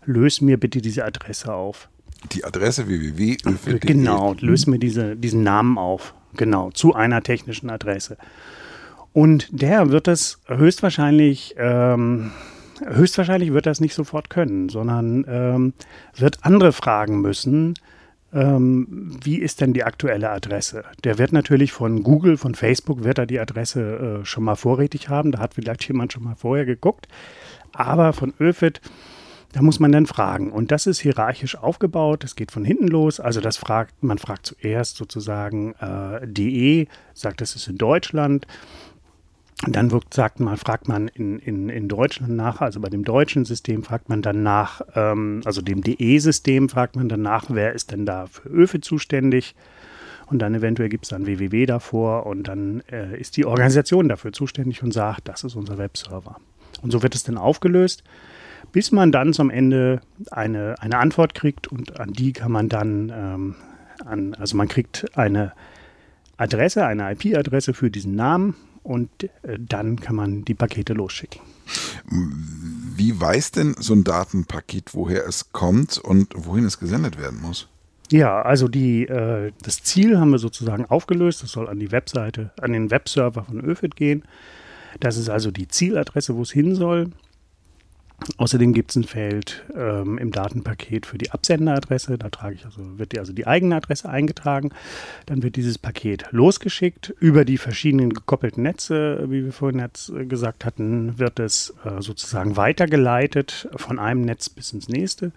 löse 0.04 0.44
mir 0.44 0.59
bitte 0.59 0.80
diese 0.80 1.04
Adresse 1.04 1.52
auf. 1.52 1.88
Die 2.33 2.44
Adresse 2.44 2.88
www. 2.88 3.37
Genau, 3.80 4.35
löse 4.40 4.71
mir 4.71 4.78
diese, 4.78 5.16
diesen 5.16 5.42
Namen 5.42 5.78
auf. 5.78 6.14
Genau, 6.37 6.71
zu 6.71 6.94
einer 6.94 7.23
technischen 7.23 7.71
Adresse. 7.71 8.16
Und 9.12 9.49
der 9.52 9.90
wird 9.90 10.09
das 10.09 10.40
höchstwahrscheinlich, 10.49 11.54
ähm, 11.59 12.33
höchstwahrscheinlich 12.85 13.52
wird 13.52 13.66
das 13.66 13.80
nicht 13.80 13.94
sofort 13.94 14.30
können, 14.30 14.68
sondern 14.68 15.25
ähm, 15.28 15.73
wird 16.16 16.38
andere 16.42 16.73
fragen 16.73 17.21
müssen, 17.21 17.75
ähm, 18.35 19.17
wie 19.23 19.37
ist 19.37 19.61
denn 19.61 19.73
die 19.73 19.85
aktuelle 19.85 20.31
Adresse? 20.31 20.85
Der 21.05 21.19
wird 21.19 21.33
natürlich 21.33 21.73
von 21.73 22.03
Google, 22.03 22.37
von 22.37 22.55
Facebook, 22.55 23.05
wird 23.05 23.19
er 23.19 23.26
die 23.26 23.38
Adresse 23.38 24.21
äh, 24.23 24.25
schon 24.25 24.43
mal 24.43 24.57
vorrätig 24.57 25.09
haben. 25.09 25.31
Da 25.31 25.38
hat 25.38 25.55
vielleicht 25.55 25.85
jemand 25.88 26.12
schon 26.12 26.25
mal 26.25 26.35
vorher 26.35 26.67
geguckt. 26.67 27.07
Aber 27.73 28.12
von 28.12 28.35
ÖFIT, 28.41 28.81
da 29.53 29.62
muss 29.62 29.79
man 29.79 29.93
dann 29.93 30.07
fragen. 30.07 30.50
Und 30.50 30.73
das 30.73 30.87
ist 30.87 30.99
hierarchisch 31.00 31.57
aufgebaut. 31.57 32.25
Es 32.25 32.35
geht 32.35 32.50
von 32.50 32.64
hinten 32.64 32.88
los. 32.88 33.21
Also 33.21 33.41
das 33.41 33.57
fragt, 33.57 34.03
man 34.03 34.19
fragt 34.19 34.47
zuerst 34.47 34.97
sozusagen 34.97 35.75
äh, 35.75 36.26
DE, 36.26 36.88
sagt, 37.12 37.41
das 37.41 37.55
ist 37.55 37.69
in 37.69 37.79
Deutschland. 37.79 38.47
Und 39.63 39.77
dann 39.77 39.93
wird, 39.93 40.13
sagt 40.13 40.41
man, 40.41 40.57
fragt 40.57 40.89
man 40.89 41.09
in, 41.09 41.39
in, 41.39 41.69
in 41.69 41.89
Deutschland 41.89 42.35
nach, 42.35 42.61
also 42.61 42.81
bei 42.81 42.91
dem 42.91 43.05
deutschen 43.05 43.45
System 43.45 43.83
fragt 43.85 44.09
man 44.09 44.21
dann 44.21 44.43
nach, 44.43 44.83
ähm, 44.95 45.43
also 45.45 45.63
dem 45.63 45.83
DE-System 45.83 46.69
fragt 46.69 46.97
man 46.97 47.09
dann 47.09 47.23
nach, 47.23 47.47
wer 47.49 47.73
ist 47.73 47.93
denn 47.93 48.05
da 48.05 48.27
für 48.27 48.49
Öfe 48.49 48.81
zuständig? 48.81 49.55
Und 50.27 50.41
dann 50.41 50.55
eventuell 50.55 50.89
gibt 50.89 51.05
es 51.05 51.11
dann 51.11 51.27
www 51.27 51.67
davor 51.67 52.27
und 52.27 52.49
dann 52.49 52.83
äh, 52.91 53.19
ist 53.19 53.37
die 53.37 53.47
Organisation 53.47 54.09
dafür 54.09 54.33
zuständig 54.33 54.83
und 54.83 54.93
sagt, 54.93 55.29
das 55.29 55.45
ist 55.45 55.55
unser 55.55 55.79
Webserver. 55.79 56.37
Und 56.83 56.91
so 56.91 57.03
wird 57.03 57.15
es 57.15 57.23
dann 57.23 57.39
aufgelöst, 57.39 58.03
bis 58.73 58.91
man 58.91 59.13
dann 59.13 59.33
zum 59.33 59.51
Ende 59.51 60.01
eine, 60.31 60.75
eine 60.81 60.99
Antwort 60.99 61.35
kriegt 61.35 61.69
und 61.69 62.01
an 62.01 62.13
die 62.13 62.33
kann 62.33 62.51
man 62.51 62.69
dann, 62.69 63.13
ähm, 63.15 63.55
an, 64.05 64.35
also 64.35 64.57
man 64.57 64.67
kriegt 64.67 65.17
eine 65.17 65.53
Adresse, 66.37 66.85
eine 66.85 67.13
IP-Adresse 67.13 67.73
für 67.73 67.91
diesen 67.91 68.17
Namen 68.17 68.57
und 68.85 69.11
äh, 69.25 69.59
dann 69.59 69.99
kann 69.99 70.14
man 70.14 70.45
die 70.45 70.55
Pakete 70.55 70.93
losschicken. 70.93 71.41
Wie 72.97 73.21
weiß 73.21 73.50
denn 73.50 73.75
so 73.79 73.95
ein 73.95 74.05
Datenpaket, 74.05 74.95
woher 74.95 75.26
es 75.26 75.50
kommt 75.53 75.99
und 75.99 76.33
wohin 76.37 76.64
es 76.64 76.79
gesendet 76.79 77.19
werden 77.19 77.41
muss? 77.41 77.69
Ja, 78.12 78.43
also 78.43 78.69
die, 78.69 79.07
äh, 79.07 79.53
das 79.62 79.83
Ziel 79.83 80.21
haben 80.21 80.31
wir 80.31 80.38
sozusagen 80.38 80.85
aufgelöst. 80.85 81.43
Das 81.43 81.50
soll 81.50 81.69
an 81.69 81.81
die 81.81 81.91
Webseite, 81.91 82.53
an 82.61 82.73
den 82.73 82.91
Webserver 82.91 83.45
von 83.45 83.64
ÖFIT 83.64 83.97
gehen. 83.97 84.23
Das 85.00 85.17
ist 85.17 85.29
also 85.29 85.50
die 85.50 85.67
Zieladresse, 85.67 86.37
wo 86.37 86.43
es 86.43 86.53
hin 86.53 86.75
soll. 86.75 87.11
Außerdem 88.38 88.73
gibt 88.73 88.90
es 88.90 88.97
ein 88.97 89.04
Feld 89.04 89.64
ähm, 89.76 90.19
im 90.19 90.31
Datenpaket 90.31 91.07
für 91.07 91.19
die 91.19 91.31
Absenderadresse. 91.31 92.16
Da 92.16 92.31
trage 92.31 92.54
ich 92.54 92.64
also, 92.64 92.99
wird 92.99 93.12
die, 93.12 93.19
also 93.19 93.33
die 93.33 93.47
eigene 93.47 93.76
Adresse 93.76 94.09
eingetragen. 94.09 94.71
Dann 95.26 95.43
wird 95.43 95.57
dieses 95.57 95.78
Paket 95.78 96.26
losgeschickt. 96.31 97.14
Über 97.21 97.45
die 97.45 97.59
verschiedenen 97.59 98.12
gekoppelten 98.12 98.62
Netze, 98.62 99.26
wie 99.28 99.45
wir 99.45 99.52
vorhin 99.52 99.78
jetzt 99.78 100.09
äh, 100.11 100.25
gesagt 100.25 100.64
hatten, 100.64 101.19
wird 101.19 101.38
es 101.38 101.75
äh, 101.85 102.00
sozusagen 102.00 102.57
weitergeleitet 102.57 103.69
von 103.76 103.99
einem 103.99 104.23
Netz 104.23 104.49
bis 104.49 104.73
ins 104.73 104.88
nächste. 104.88 105.33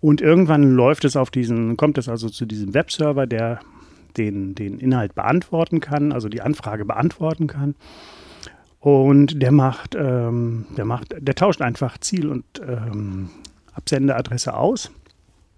Und 0.00 0.20
irgendwann 0.20 0.70
läuft 0.70 1.04
es 1.04 1.16
auf 1.16 1.30
diesen, 1.30 1.76
kommt 1.76 1.98
es 1.98 2.08
also 2.08 2.28
zu 2.28 2.46
diesem 2.46 2.74
Webserver, 2.74 3.26
der 3.26 3.60
den, 4.16 4.54
den 4.54 4.78
Inhalt 4.78 5.14
beantworten 5.14 5.80
kann, 5.80 6.12
also 6.12 6.28
die 6.28 6.42
Anfrage 6.42 6.84
beantworten 6.84 7.46
kann. 7.46 7.74
Und 8.80 9.42
der 9.42 9.50
macht, 9.50 9.96
ähm, 9.96 10.66
der 10.76 10.84
macht, 10.84 11.14
der 11.18 11.34
tauscht 11.34 11.62
einfach 11.62 11.98
Ziel 11.98 12.28
und 12.28 12.44
ähm, 12.66 13.30
Absenderadresse 13.74 14.54
aus, 14.54 14.90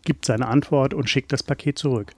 gibt 0.04 0.24
seine 0.24 0.48
Antwort 0.48 0.94
und 0.94 1.10
schickt 1.10 1.32
das 1.32 1.42
Paket 1.42 1.78
zurück. 1.78 2.12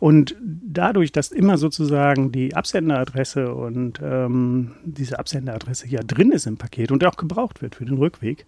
Und 0.00 0.34
dadurch, 0.40 1.12
dass 1.12 1.30
immer 1.30 1.56
sozusagen 1.56 2.32
die 2.32 2.54
Absenderadresse 2.54 3.54
und 3.54 4.00
ähm, 4.02 4.72
diese 4.84 5.18
Absenderadresse 5.18 5.88
ja 5.88 6.00
drin 6.02 6.32
ist 6.32 6.46
im 6.46 6.56
Paket 6.56 6.90
und 6.90 7.04
auch 7.04 7.16
gebraucht 7.16 7.62
wird 7.62 7.74
für 7.74 7.84
den 7.84 7.98
Rückweg, 7.98 8.44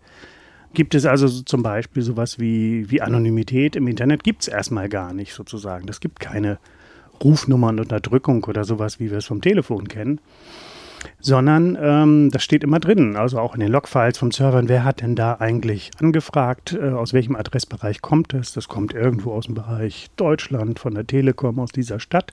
gibt 0.74 0.94
es 0.94 1.06
also 1.06 1.28
zum 1.28 1.62
Beispiel 1.62 2.02
sowas 2.02 2.38
wie, 2.38 2.90
wie 2.90 3.00
Anonymität 3.00 3.76
im 3.76 3.86
Internet 3.86 4.24
gibt 4.24 4.42
es 4.42 4.48
erstmal 4.48 4.88
gar 4.88 5.14
nicht 5.14 5.32
sozusagen. 5.32 5.86
Das 5.86 6.00
gibt 6.00 6.20
keine 6.20 6.58
Rufnummernunterdrückung 7.22 8.44
oder 8.44 8.64
sowas, 8.64 9.00
wie 9.00 9.10
wir 9.10 9.18
es 9.18 9.26
vom 9.26 9.40
Telefon 9.40 9.88
kennen 9.88 10.20
sondern 11.20 11.76
ähm, 11.80 12.30
das 12.30 12.42
steht 12.42 12.64
immer 12.64 12.80
drin, 12.80 13.16
also 13.16 13.38
auch 13.38 13.54
in 13.54 13.60
den 13.60 13.72
Logfiles 13.72 14.18
vom 14.18 14.30
Servern, 14.30 14.68
wer 14.68 14.84
hat 14.84 15.00
denn 15.00 15.16
da 15.16 15.34
eigentlich 15.34 15.90
angefragt, 15.98 16.72
äh, 16.72 16.90
aus 16.90 17.12
welchem 17.12 17.36
Adressbereich 17.36 18.02
kommt 18.02 18.34
es? 18.34 18.52
Das 18.52 18.68
kommt 18.68 18.92
irgendwo 18.94 19.32
aus 19.32 19.46
dem 19.46 19.54
Bereich 19.54 20.08
Deutschland, 20.16 20.78
von 20.78 20.94
der 20.94 21.06
Telekom, 21.06 21.58
aus 21.58 21.72
dieser 21.72 22.00
Stadt. 22.00 22.32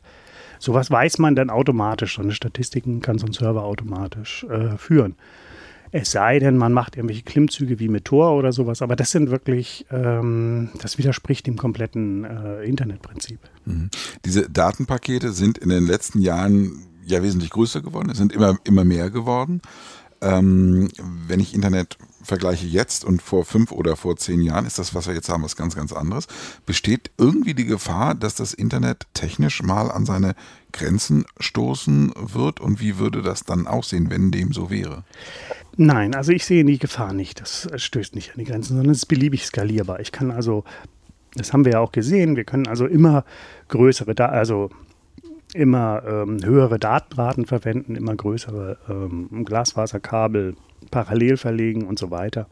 Sowas 0.60 0.90
weiß 0.90 1.18
man 1.18 1.36
dann 1.36 1.50
automatisch, 1.50 2.16
so 2.16 2.22
eine 2.22 2.32
Statistiken 2.32 3.02
kann 3.02 3.18
so 3.18 3.26
ein 3.26 3.34
Server 3.34 3.64
automatisch 3.64 4.46
äh, 4.46 4.78
führen. 4.78 5.16
Es 5.92 6.10
sei 6.10 6.40
denn, 6.40 6.58
man 6.58 6.74
macht 6.74 6.96
irgendwelche 6.96 7.22
Klimmzüge 7.22 7.80
wie 7.80 7.88
mit 7.88 8.06
Tor 8.06 8.36
oder 8.36 8.52
sowas, 8.52 8.82
aber 8.82 8.96
das 8.96 9.12
sind 9.12 9.30
wirklich, 9.30 9.86
ähm, 9.92 10.70
das 10.82 10.98
widerspricht 10.98 11.46
dem 11.46 11.56
kompletten 11.56 12.24
äh, 12.24 12.64
Internetprinzip. 12.64 13.40
Mhm. 13.66 13.90
Diese 14.26 14.50
Datenpakete 14.50 15.34
sind 15.34 15.60
in 15.60 15.70
den 15.70 15.86
letzten 15.86 16.20
Jahren 16.20 16.88
ja 17.06 17.24
wesentlich 17.24 17.50
größer 17.52 17.82
geworden, 17.82 18.10
es 18.10 18.18
sind 18.18 18.34
immer, 18.34 18.58
immer 18.64 18.84
mehr 18.86 19.10
geworden. 19.10 19.62
Ähm, 20.22 20.88
wenn 21.28 21.42
ich 21.42 21.54
Internet 21.54 21.98
vergleiche 22.24 22.66
jetzt 22.66 23.04
und 23.04 23.22
vor 23.22 23.44
fünf 23.44 23.72
oder 23.72 23.98
vor 23.98 24.16
zehn 24.16 24.42
Jahren, 24.42 24.66
ist 24.66 24.80
das, 24.80 24.96
was 24.96 25.08
wir 25.08 25.14
jetzt 25.14 25.28
haben, 25.28 25.44
was 25.44 25.58
ganz, 25.58 25.76
ganz 25.76 25.92
anderes. 25.92 26.28
Besteht 26.66 27.12
irgendwie 27.18 27.54
die 27.54 27.66
Gefahr, 27.66 28.16
dass 28.16 28.34
das 28.36 28.54
Internet 28.54 29.06
technisch 29.14 29.62
mal 29.62 29.92
an 29.92 30.06
seine 30.06 30.36
Grenzen 30.72 31.26
stoßen 31.40 32.14
wird? 32.16 32.62
Und 32.62 32.80
wie 32.80 32.98
würde 32.98 33.22
das 33.22 33.44
dann 33.44 33.68
aussehen, 33.68 34.10
wenn 34.10 34.32
dem 34.32 34.54
so 34.54 34.70
wäre? 34.70 35.04
Nein, 35.76 36.16
also 36.16 36.32
ich 36.32 36.46
sehe 36.46 36.64
die 36.64 36.80
Gefahr 36.80 37.12
nicht. 37.12 37.42
Das 37.42 37.68
stößt 37.76 38.16
nicht 38.16 38.32
an 38.32 38.40
die 38.40 38.46
Grenzen, 38.46 38.76
sondern 38.76 38.92
es 38.92 39.00
ist 39.00 39.08
beliebig 39.08 39.46
skalierbar. 39.46 40.00
Ich 40.00 40.14
kann 40.14 40.32
also, 40.32 40.64
das 41.36 41.52
haben 41.52 41.66
wir 41.66 41.74
ja 41.74 41.80
auch 41.80 41.92
gesehen, 41.92 42.38
wir 42.38 42.46
können 42.46 42.68
also 42.68 42.86
immer 42.86 43.26
größere, 43.68 44.18
also 44.30 44.70
immer 45.54 46.04
ähm, 46.06 46.40
höhere 46.44 46.80
Datenraten 46.80 47.46
verwenden, 47.46 47.96
immer 47.96 48.16
größere 48.16 48.78
ähm, 48.90 49.46
Glasfaserkabel 49.46 50.56
parallel 50.92 51.38
verlegen 51.38 51.86
und 51.86 52.00
so 52.00 52.12
weiter. 52.12 52.48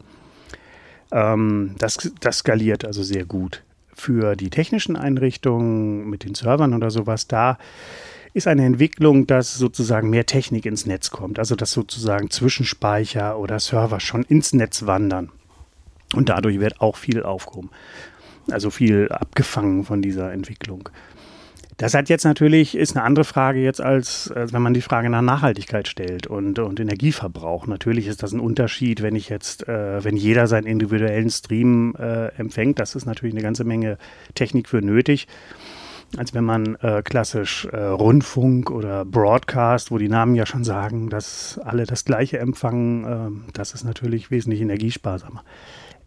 Ähm, 1.10 1.74
das, 1.78 2.12
das 2.20 2.38
skaliert 2.38 2.84
also 2.84 3.02
sehr 3.02 3.24
gut. 3.24 3.62
Für 3.94 4.36
die 4.36 4.50
technischen 4.50 4.96
Einrichtungen 4.96 6.08
mit 6.08 6.24
den 6.24 6.34
Servern 6.34 6.74
oder 6.74 6.90
sowas, 6.90 7.28
da 7.28 7.58
ist 8.34 8.48
eine 8.48 8.64
Entwicklung, 8.64 9.26
dass 9.26 9.54
sozusagen 9.54 10.08
mehr 10.08 10.24
Technik 10.24 10.64
ins 10.64 10.86
Netz 10.86 11.10
kommt. 11.10 11.38
Also 11.38 11.54
dass 11.54 11.72
sozusagen 11.72 12.30
Zwischenspeicher 12.30 13.38
oder 13.38 13.60
Server 13.60 14.00
schon 14.00 14.22
ins 14.22 14.54
Netz 14.54 14.86
wandern. 14.86 15.30
Und 16.14 16.28
dadurch 16.28 16.58
wird 16.60 16.80
auch 16.80 16.96
viel 16.96 17.22
aufgehoben. 17.22 17.70
Also 18.50 18.70
viel 18.70 19.08
abgefangen 19.10 19.84
von 19.84 20.02
dieser 20.02 20.32
Entwicklung. 20.32 20.88
Das 21.78 21.94
hat 21.94 22.08
jetzt 22.08 22.24
natürlich, 22.24 22.76
ist 22.76 22.96
eine 22.96 23.04
andere 23.04 23.24
Frage 23.24 23.60
jetzt 23.60 23.80
als, 23.80 24.30
als 24.30 24.52
wenn 24.52 24.62
man 24.62 24.74
die 24.74 24.82
Frage 24.82 25.08
nach 25.08 25.22
Nachhaltigkeit 25.22 25.88
stellt 25.88 26.26
und, 26.26 26.58
und 26.58 26.78
Energieverbrauch. 26.78 27.66
Natürlich 27.66 28.06
ist 28.06 28.22
das 28.22 28.32
ein 28.32 28.40
Unterschied, 28.40 29.02
wenn 29.02 29.16
ich 29.16 29.28
jetzt, 29.28 29.66
äh, 29.68 30.04
wenn 30.04 30.16
jeder 30.16 30.46
seinen 30.46 30.66
individuellen 30.66 31.30
Stream 31.30 31.94
äh, 31.98 32.28
empfängt. 32.36 32.78
Das 32.78 32.94
ist 32.94 33.06
natürlich 33.06 33.34
eine 33.34 33.42
ganze 33.42 33.64
Menge 33.64 33.98
Technik 34.34 34.68
für 34.68 34.82
nötig 34.82 35.26
als 36.16 36.34
wenn 36.34 36.44
man 36.44 36.76
äh, 36.76 37.02
klassisch 37.02 37.66
äh, 37.66 37.76
Rundfunk 37.76 38.70
oder 38.70 39.04
Broadcast, 39.04 39.90
wo 39.90 39.98
die 39.98 40.08
Namen 40.08 40.34
ja 40.34 40.46
schon 40.46 40.64
sagen, 40.64 41.08
dass 41.08 41.58
alle 41.58 41.86
das 41.86 42.04
gleiche 42.04 42.38
empfangen, 42.38 43.04
äh, 43.46 43.52
das 43.52 43.72
ist 43.72 43.84
natürlich 43.84 44.30
wesentlich 44.30 44.60
energiesparsamer. 44.60 45.42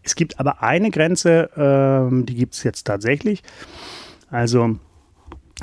Es 0.02 0.14
gibt 0.14 0.38
aber 0.38 0.62
eine 0.62 0.90
Grenze, 0.90 1.50
ähm, 1.56 2.24
die 2.26 2.36
gibt 2.36 2.54
es 2.54 2.62
jetzt 2.62 2.84
tatsächlich. 2.84 3.42
Also 4.30 4.76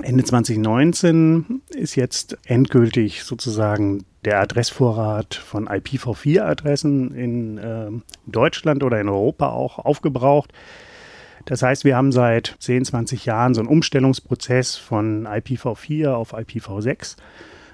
Ende 0.02 0.24
2019 0.24 1.62
ist 1.70 1.96
jetzt 1.96 2.38
endgültig 2.46 3.24
sozusagen 3.24 4.06
der 4.26 4.40
Adressvorrat 4.40 5.36
von 5.36 5.68
IPv4-Adressen 5.68 7.14
in 7.14 7.58
äh, 7.58 7.92
Deutschland 8.26 8.84
oder 8.84 9.00
in 9.00 9.10
Europa 9.10 9.50
auch 9.50 9.80
aufgebraucht. 9.80 10.52
Das 11.46 11.62
heißt, 11.62 11.84
wir 11.84 11.96
haben 11.96 12.12
seit 12.12 12.56
10, 12.60 12.86
20 12.86 13.26
Jahren 13.26 13.54
so 13.54 13.62
einen 13.62 13.70
Umstellungsprozess 13.70 14.78
von 14.78 15.28
IPv4 15.28 16.12
auf 16.12 16.34
IPv6. 16.34 17.18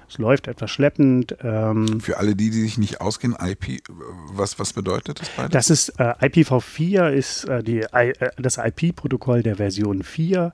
Es 0.08 0.18
läuft 0.18 0.48
etwas 0.48 0.72
schleppend. 0.72 1.36
Ähm, 1.42 2.00
Für 2.00 2.18
alle 2.18 2.34
die, 2.34 2.50
die 2.50 2.60
sich 2.62 2.78
nicht 2.78 3.00
auskennen, 3.00 3.36
IP, 3.40 3.80
was, 4.32 4.58
was 4.58 4.72
bedeutet 4.72 5.20
das 5.20 5.28
beides? 5.30 5.52
Das 5.52 5.70
ist 5.70 6.00
äh, 6.00 6.14
IPv4 6.20 7.10
ist 7.10 7.44
äh, 7.44 7.62
die, 7.62 7.82
äh, 7.82 8.12
das 8.36 8.58
IP-Protokoll 8.58 9.44
der 9.44 9.56
Version 9.56 10.02
4. 10.02 10.52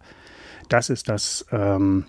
Das 0.69 0.91
ist 0.91 1.09
das, 1.09 1.47
ähm, 1.53 2.07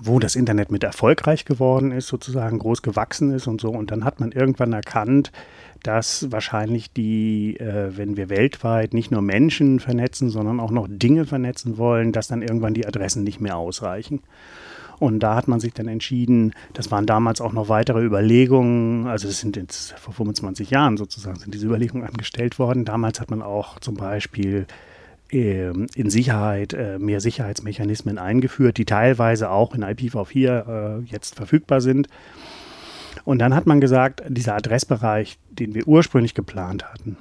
wo 0.00 0.18
das 0.18 0.36
Internet 0.36 0.70
mit 0.70 0.84
erfolgreich 0.84 1.44
geworden 1.44 1.92
ist, 1.92 2.08
sozusagen 2.08 2.58
groß 2.58 2.82
gewachsen 2.82 3.32
ist 3.32 3.46
und 3.46 3.60
so. 3.60 3.70
Und 3.70 3.90
dann 3.90 4.04
hat 4.04 4.20
man 4.20 4.32
irgendwann 4.32 4.72
erkannt, 4.72 5.32
dass 5.82 6.30
wahrscheinlich 6.30 6.92
die, 6.92 7.58
äh, 7.58 7.96
wenn 7.96 8.16
wir 8.16 8.28
weltweit 8.28 8.94
nicht 8.94 9.10
nur 9.10 9.22
Menschen 9.22 9.80
vernetzen, 9.80 10.30
sondern 10.30 10.60
auch 10.60 10.70
noch 10.70 10.86
Dinge 10.88 11.26
vernetzen 11.26 11.78
wollen, 11.78 12.12
dass 12.12 12.28
dann 12.28 12.42
irgendwann 12.42 12.74
die 12.74 12.86
Adressen 12.86 13.24
nicht 13.24 13.40
mehr 13.40 13.56
ausreichen. 13.56 14.20
Und 14.98 15.18
da 15.18 15.34
hat 15.34 15.48
man 15.48 15.58
sich 15.58 15.72
dann 15.74 15.88
entschieden, 15.88 16.52
das 16.74 16.92
waren 16.92 17.06
damals 17.06 17.40
auch 17.40 17.52
noch 17.52 17.68
weitere 17.68 18.04
Überlegungen, 18.04 19.08
also 19.08 19.26
das 19.26 19.40
sind 19.40 19.56
jetzt 19.56 19.98
vor 19.98 20.14
25 20.14 20.70
Jahren 20.70 20.96
sozusagen, 20.96 21.40
sind 21.40 21.52
diese 21.52 21.66
Überlegungen 21.66 22.06
angestellt 22.06 22.60
worden. 22.60 22.84
Damals 22.84 23.18
hat 23.20 23.28
man 23.28 23.42
auch 23.42 23.80
zum 23.80 23.96
Beispiel 23.96 24.66
in 25.32 26.10
Sicherheit 26.10 26.74
äh, 26.74 26.98
mehr 26.98 27.20
Sicherheitsmechanismen 27.20 28.18
eingeführt, 28.18 28.76
die 28.76 28.84
teilweise 28.84 29.50
auch 29.50 29.74
in 29.74 29.82
IPv4 29.82 31.00
äh, 31.00 31.04
jetzt 31.04 31.36
verfügbar 31.36 31.80
sind. 31.80 32.08
Und 33.24 33.38
dann 33.38 33.54
hat 33.54 33.66
man 33.66 33.80
gesagt, 33.80 34.22
dieser 34.28 34.54
Adressbereich, 34.54 35.38
den 35.50 35.74
wir 35.74 35.88
ursprünglich 35.88 36.34
geplant 36.34 36.84
hatten, 36.84 37.16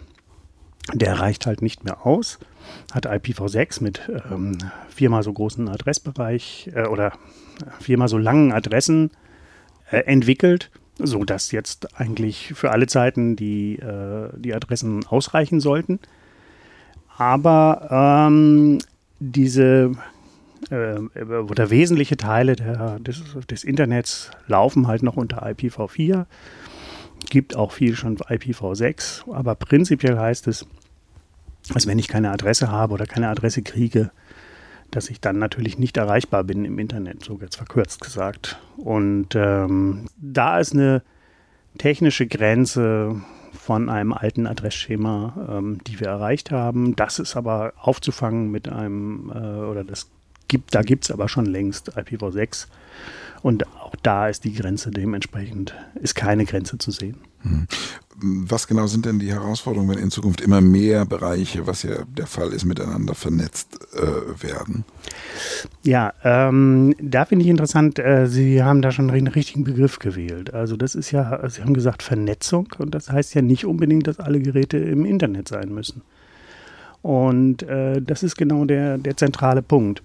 der 0.94 1.20
reicht 1.20 1.46
halt 1.46 1.62
nicht 1.62 1.84
mehr 1.84 2.06
aus. 2.06 2.39
Hat 2.91 3.08
IPv6 3.08 3.82
mit 3.82 4.12
ähm, 4.30 4.58
viermal 4.89 5.24
so 5.24 5.32
großen 5.32 5.70
Adressbereich 5.70 6.70
äh, 6.74 6.88
oder 6.88 7.13
viermal 7.80 8.08
so 8.08 8.18
langen 8.18 8.51
Adressen 8.51 9.12
äh, 9.89 10.00
entwickelt, 10.00 10.70
sodass 10.98 11.51
jetzt 11.51 12.00
eigentlich 12.00 12.53
für 12.56 12.72
alle 12.72 12.88
Zeiten 12.88 13.36
die, 13.36 13.75
äh, 13.75 14.30
die 14.36 14.53
Adressen 14.53 15.06
ausreichen 15.06 15.60
sollten. 15.60 16.00
Aber 17.22 17.88
ähm, 18.32 18.80
diese 19.20 19.92
äh, 20.72 20.98
oder 21.22 21.70
wesentliche 21.70 22.18
Teile 22.18 22.56
der, 22.56 22.98
des, 22.98 23.22
des, 23.48 23.63
Internets 23.63 24.32
laufen 24.48 24.88
halt 24.88 25.04
noch 25.04 25.18
unter 25.18 25.46
IPv4. 25.46 26.25
Gibt 27.30 27.56
auch 27.56 27.74
viel 27.74 27.96
schon 27.96 28.18
IPv6, 28.18 29.32
aber 29.32 29.54
prinzipiell 29.54 30.18
heißt 30.18 30.48
es, 30.48 30.66
dass 31.72 31.86
wenn 31.86 32.00
ich 32.00 32.08
keine 32.08 32.32
Adresse 32.32 32.72
habe 32.72 32.96
oder 32.96 33.06
keine 33.06 33.28
Adresse 33.28 33.62
kriege, 33.62 34.10
dass 34.90 35.12
ich 35.12 35.22
dann 35.22 35.38
natürlich 35.38 35.78
nicht 35.78 35.98
erreichbar 35.98 36.44
bin 36.44 36.66
im 36.66 36.80
Internet, 36.80 37.24
so 37.24 37.38
jetzt 37.40 37.58
verkürzt 37.58 38.01
gesagt. 38.01 38.60
Und 38.78 39.36
ähm, 39.36 40.08
da 40.18 40.58
ist 40.58 40.74
eine 40.74 41.04
technische 41.78 42.25
Grenze 42.25 43.22
von 43.63 43.89
einem 43.89 44.12
alten 44.12 44.48
Adressschema, 44.48 45.48
ähm, 45.48 45.77
die 45.86 46.00
wir 46.00 46.08
erreicht 46.08 46.50
haben. 46.50 46.96
Das 46.96 47.20
ist 47.20 47.36
aber 47.36 47.74
aufzufangen 47.80 48.50
mit 48.50 48.68
einem, 48.68 49.32
äh, 49.34 49.38
oder 49.38 49.84
das 49.84 50.10
gibt, 50.48 50.74
da 50.74 50.82
gibt 50.82 51.03
es 51.03 51.12
aber 51.12 51.30
schon 51.30 51.46
längst 51.46 51.96
IPv6. 51.96 52.65
Und 53.44 53.65
da 54.03 54.27
ist 54.27 54.43
die 54.43 54.53
Grenze 54.53 54.91
dementsprechend, 54.91 55.74
ist 56.01 56.15
keine 56.15 56.46
Grenze 56.46 56.77
zu 56.77 56.91
sehen. 56.91 57.17
Hm. 57.41 57.67
Was 58.24 58.67
genau 58.67 58.86
sind 58.86 59.08
denn 59.08 59.17
die 59.17 59.31
Herausforderungen, 59.31 59.89
wenn 59.89 60.03
in 60.03 60.12
Zukunft 60.12 60.41
immer 60.41 60.62
mehr 60.62 61.05
Bereiche, 61.05 61.65
was 61.65 61.81
ja 61.81 62.03
der 62.05 62.27
Fall 62.27 62.50
ist, 62.50 62.65
miteinander 62.65 63.15
vernetzt 63.15 63.79
äh, 63.96 64.43
werden? 64.43 64.86
Ja, 65.84 66.13
ähm, 66.24 66.93
da 67.01 67.25
finde 67.25 67.46
ich 67.46 67.50
interessant, 67.50 67.98
äh, 67.98 68.27
Sie 68.27 68.62
haben 68.62 68.84
da 68.84 68.91
schon 68.91 69.09
einen 69.09 69.27
richtigen 69.27 69.64
Begriff 69.64 69.98
gewählt. 69.98 70.53
Also 70.53 70.77
das 70.77 70.94
ist 70.94 71.09
ja, 71.09 71.50
Sie 71.50 71.61
haben 71.61 71.74
gesagt 71.74 72.03
Vernetzung 72.03 72.68
und 72.77 72.94
das 72.94 73.09
heißt 73.09 73.33
ja 73.33 73.42
nicht 73.42 73.66
unbedingt, 73.66 74.05
dass 74.05 74.20
alle 74.20 74.40
Geräte 74.40 74.77
im 74.77 75.05
Internet 75.05 75.48
sein 75.48 75.74
müssen. 75.74 76.03
Und 77.01 77.64
äh, 77.64 78.01
das 78.01 78.22
ist 78.22 78.35
genau 78.35 78.66
der, 78.66 79.00
der 79.00 79.18
zentrale 79.18 79.64
Punkt. 79.64 80.03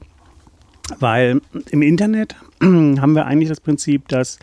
Weil 1.00 1.40
im 1.70 1.82
Internet 1.82 2.36
haben 2.62 3.14
wir 3.14 3.26
eigentlich 3.26 3.48
das 3.48 3.60
Prinzip, 3.60 4.08
dass 4.08 4.38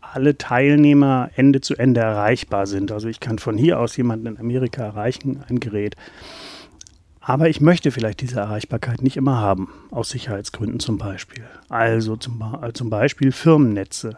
alle 0.00 0.38
Teilnehmer 0.38 1.30
Ende 1.36 1.60
zu 1.60 1.76
Ende 1.76 2.00
erreichbar 2.00 2.66
sind. 2.66 2.92
Also 2.92 3.08
ich 3.08 3.20
kann 3.20 3.38
von 3.38 3.58
hier 3.58 3.78
aus 3.78 3.96
jemanden 3.96 4.26
in 4.26 4.38
Amerika 4.38 4.82
erreichen, 4.82 5.42
ein 5.48 5.60
Gerät. 5.60 5.96
Aber 7.20 7.48
ich 7.48 7.60
möchte 7.60 7.90
vielleicht 7.90 8.22
diese 8.22 8.40
Erreichbarkeit 8.40 9.02
nicht 9.02 9.18
immer 9.18 9.38
haben, 9.38 9.68
aus 9.90 10.10
Sicherheitsgründen 10.10 10.80
zum 10.80 10.96
Beispiel. 10.96 11.44
Also 11.68 12.16
zum, 12.16 12.42
äh, 12.62 12.72
zum 12.72 12.88
Beispiel 12.88 13.32
Firmennetze. 13.32 14.16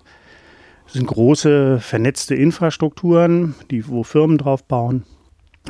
Das 0.85 0.93
sind 0.93 1.07
große 1.07 1.81
vernetzte 1.81 2.37
Infrastrukturen, 2.37 3.55
die, 3.71 3.89
wo 3.89 4.05
Firmen 4.05 4.39
drauf 4.39 4.63
bauen 4.65 5.05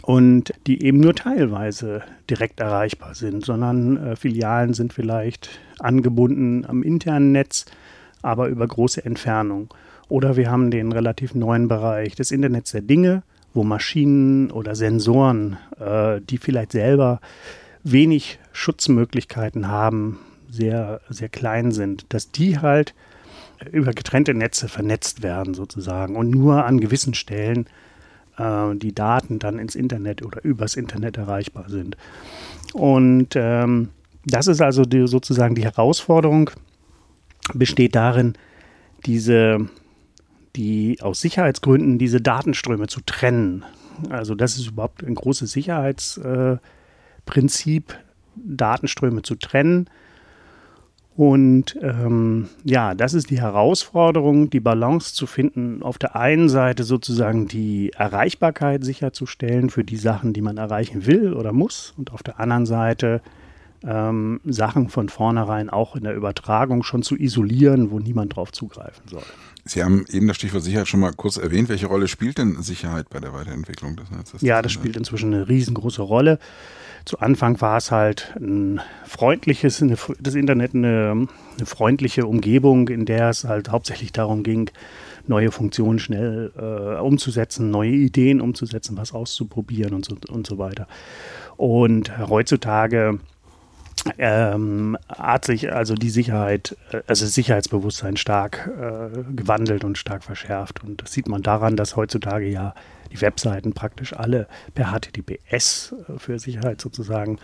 und 0.03 0.53
die 0.66 0.83
eben 0.83 1.00
nur 1.00 1.14
teilweise 1.14 2.03
direkt 2.29 2.61
erreichbar 2.61 3.14
sind, 3.14 3.44
sondern 3.44 3.96
äh, 3.96 4.16
Filialen 4.16 4.74
sind 4.74 4.92
vielleicht 4.92 5.61
angebunden 5.79 6.64
am 6.66 6.83
internen 6.83 7.33
Netz, 7.33 7.66
aber 8.22 8.48
über 8.48 8.66
große 8.66 9.05
Entfernung. 9.05 9.72
Oder 10.09 10.37
wir 10.37 10.50
haben 10.50 10.70
den 10.70 10.92
relativ 10.92 11.35
neuen 11.35 11.68
Bereich 11.68 12.14
des 12.14 12.31
Internets 12.31 12.72
der 12.72 12.83
Dinge, 12.83 13.22
wo 13.53 13.64
Maschinen 13.64 14.50
oder 14.50 14.74
Sensoren, 14.74 15.57
äh, 15.79 16.20
die 16.20 16.38
vielleicht 16.38 16.72
selber 16.72 17.20
wenig 17.83 18.38
Schutzmöglichkeiten 18.53 19.68
haben, 19.68 20.18
sehr, 20.50 21.00
sehr 21.09 21.29
klein 21.29 21.72
sind, 21.72 22.07
dass 22.09 22.31
die 22.31 22.59
halt 22.59 22.94
über 23.70 23.92
getrennte 23.92 24.35
Netze 24.35 24.68
vernetzt 24.68 25.22
werden 25.22 25.55
sozusagen 25.55 26.16
und 26.16 26.31
nur 26.31 26.64
an 26.64 26.81
gewissen 26.81 27.14
Stellen 27.14 27.66
äh, 28.40 28.76
die 28.76 28.94
Daten 28.94 29.38
dann 29.38 29.59
ins 29.59 29.74
Internet 29.74 30.24
oder 30.24 30.44
übers 30.44 30.76
Internet 30.76 31.18
erreichbar 31.18 31.68
sind. 31.68 31.96
Und 32.72 33.35
ähm, 33.35 33.90
das 34.24 34.46
ist 34.46 34.61
also 34.61 34.85
die, 34.85 35.07
sozusagen 35.07 35.55
die 35.55 35.64
Herausforderung, 35.64 36.50
besteht 37.55 37.96
darin, 37.96 38.35
diese, 39.07 39.68
die 40.57 40.98
aus 41.00 41.20
Sicherheitsgründen 41.20 41.98
diese 41.98 42.20
Datenströme 42.20 42.87
zu 42.87 43.00
trennen. 43.05 43.64
Also 44.09 44.35
das 44.35 44.57
ist 44.57 44.68
überhaupt 44.68 45.03
ein 45.03 45.14
großes 45.14 45.50
Sicherheitsprinzip, 45.50 47.92
äh, 47.92 47.96
Datenströme 48.37 49.22
zu 49.22 49.35
trennen 49.35 49.90
und 51.16 51.76
ähm, 51.82 52.48
ja, 52.64 52.94
das 52.94 53.14
ist 53.14 53.30
die 53.30 53.40
Herausforderung, 53.40 54.48
die 54.48 54.60
Balance 54.60 55.14
zu 55.14 55.26
finden, 55.26 55.82
auf 55.82 55.98
der 55.98 56.16
einen 56.16 56.48
Seite 56.48 56.84
sozusagen 56.84 57.46
die 57.46 57.92
Erreichbarkeit 57.92 58.84
sicherzustellen 58.84 59.70
für 59.70 59.84
die 59.84 59.96
Sachen, 59.96 60.32
die 60.32 60.40
man 60.40 60.56
erreichen 60.56 61.06
will 61.06 61.34
oder 61.34 61.52
muss, 61.52 61.94
und 61.96 62.12
auf 62.12 62.22
der 62.22 62.40
anderen 62.40 62.64
Seite 62.64 63.20
ähm, 63.82 64.40
Sachen 64.44 64.88
von 64.88 65.08
vornherein 65.08 65.70
auch 65.70 65.96
in 65.96 66.04
der 66.04 66.14
Übertragung 66.14 66.82
schon 66.82 67.02
zu 67.02 67.16
isolieren, 67.16 67.90
wo 67.90 67.98
niemand 67.98 68.36
drauf 68.36 68.52
zugreifen 68.52 69.02
soll. 69.08 69.22
Sie 69.64 69.82
haben 69.82 70.04
eben 70.10 70.26
das 70.26 70.36
Stichwort 70.36 70.62
Sicherheit 70.62 70.88
schon 70.88 71.00
mal 71.00 71.12
kurz 71.12 71.36
erwähnt. 71.36 71.68
Welche 71.68 71.86
Rolle 71.86 72.08
spielt 72.08 72.38
denn 72.38 72.62
Sicherheit 72.62 73.08
bei 73.10 73.20
der 73.20 73.32
Weiterentwicklung 73.32 73.96
des 73.96 74.10
Netzes? 74.10 74.42
Ja, 74.42 74.62
das 74.62 74.72
spielt 74.72 74.96
inzwischen 74.96 75.32
eine 75.32 75.48
riesengroße 75.48 76.02
Rolle. 76.02 76.38
Zu 77.04 77.18
Anfang 77.18 77.60
war 77.60 77.78
es 77.78 77.90
halt 77.90 78.34
ein 78.40 78.80
freundliches, 79.04 79.82
eine, 79.82 79.96
das 80.20 80.34
Internet 80.34 80.74
eine, 80.74 81.26
eine, 81.56 81.66
freundliche 81.66 82.26
Umgebung, 82.26 82.88
in 82.88 83.04
der 83.04 83.30
es 83.30 83.44
halt 83.44 83.70
hauptsächlich 83.70 84.12
darum 84.12 84.42
ging, 84.42 84.70
neue 85.26 85.50
Funktionen 85.50 85.98
schnell 85.98 86.52
äh, 86.56 87.00
umzusetzen, 87.00 87.70
neue 87.70 87.90
Ideen 87.90 88.40
umzusetzen, 88.40 88.96
was 88.96 89.12
auszuprobieren 89.12 89.94
und 89.94 90.04
so, 90.04 90.16
und 90.30 90.46
so 90.46 90.58
weiter. 90.58 90.86
Und 91.56 92.16
heutzutage 92.28 93.18
ähm, 94.18 94.96
hat 95.08 95.44
sich 95.44 95.72
also 95.72 95.94
die 95.94 96.10
Sicherheit, 96.10 96.76
äh, 96.92 97.02
also 97.06 97.24
das 97.24 97.34
Sicherheitsbewusstsein 97.34 98.16
stark 98.16 98.68
äh, 98.68 99.22
gewandelt 99.34 99.84
und 99.84 99.98
stark 99.98 100.24
verschärft. 100.24 100.82
Und 100.82 101.02
das 101.02 101.12
sieht 101.12 101.28
man 101.28 101.42
daran, 101.42 101.76
dass 101.76 101.96
heutzutage 101.96 102.46
ja 102.46 102.74
die 103.12 103.20
Webseiten 103.20 103.72
praktisch 103.72 104.14
alle 104.14 104.46
per 104.74 104.92
HTTPS 104.92 105.94
äh, 106.08 106.18
für 106.18 106.38
Sicherheit 106.38 106.80
sozusagen 106.80 107.38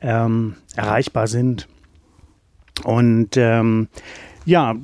ähm, 0.00 0.56
erreichbar 0.76 1.26
sind. 1.26 1.68
Und 2.84 3.36
ähm, 3.36 3.88
ja, 4.44 4.74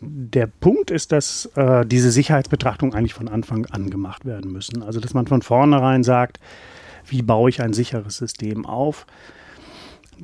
der 0.00 0.46
Punkt 0.46 0.90
ist, 0.90 1.12
dass 1.12 1.46
äh, 1.54 1.86
diese 1.86 2.10
Sicherheitsbetrachtungen 2.10 2.94
eigentlich 2.94 3.14
von 3.14 3.28
Anfang 3.28 3.66
an 3.66 3.90
gemacht 3.90 4.24
werden 4.24 4.52
müssen. 4.52 4.82
Also 4.82 4.98
dass 4.98 5.14
man 5.14 5.26
von 5.26 5.42
vornherein 5.42 6.02
sagt, 6.02 6.40
wie 7.06 7.22
baue 7.22 7.50
ich 7.50 7.62
ein 7.62 7.72
sicheres 7.72 8.16
System 8.16 8.66
auf? 8.66 9.06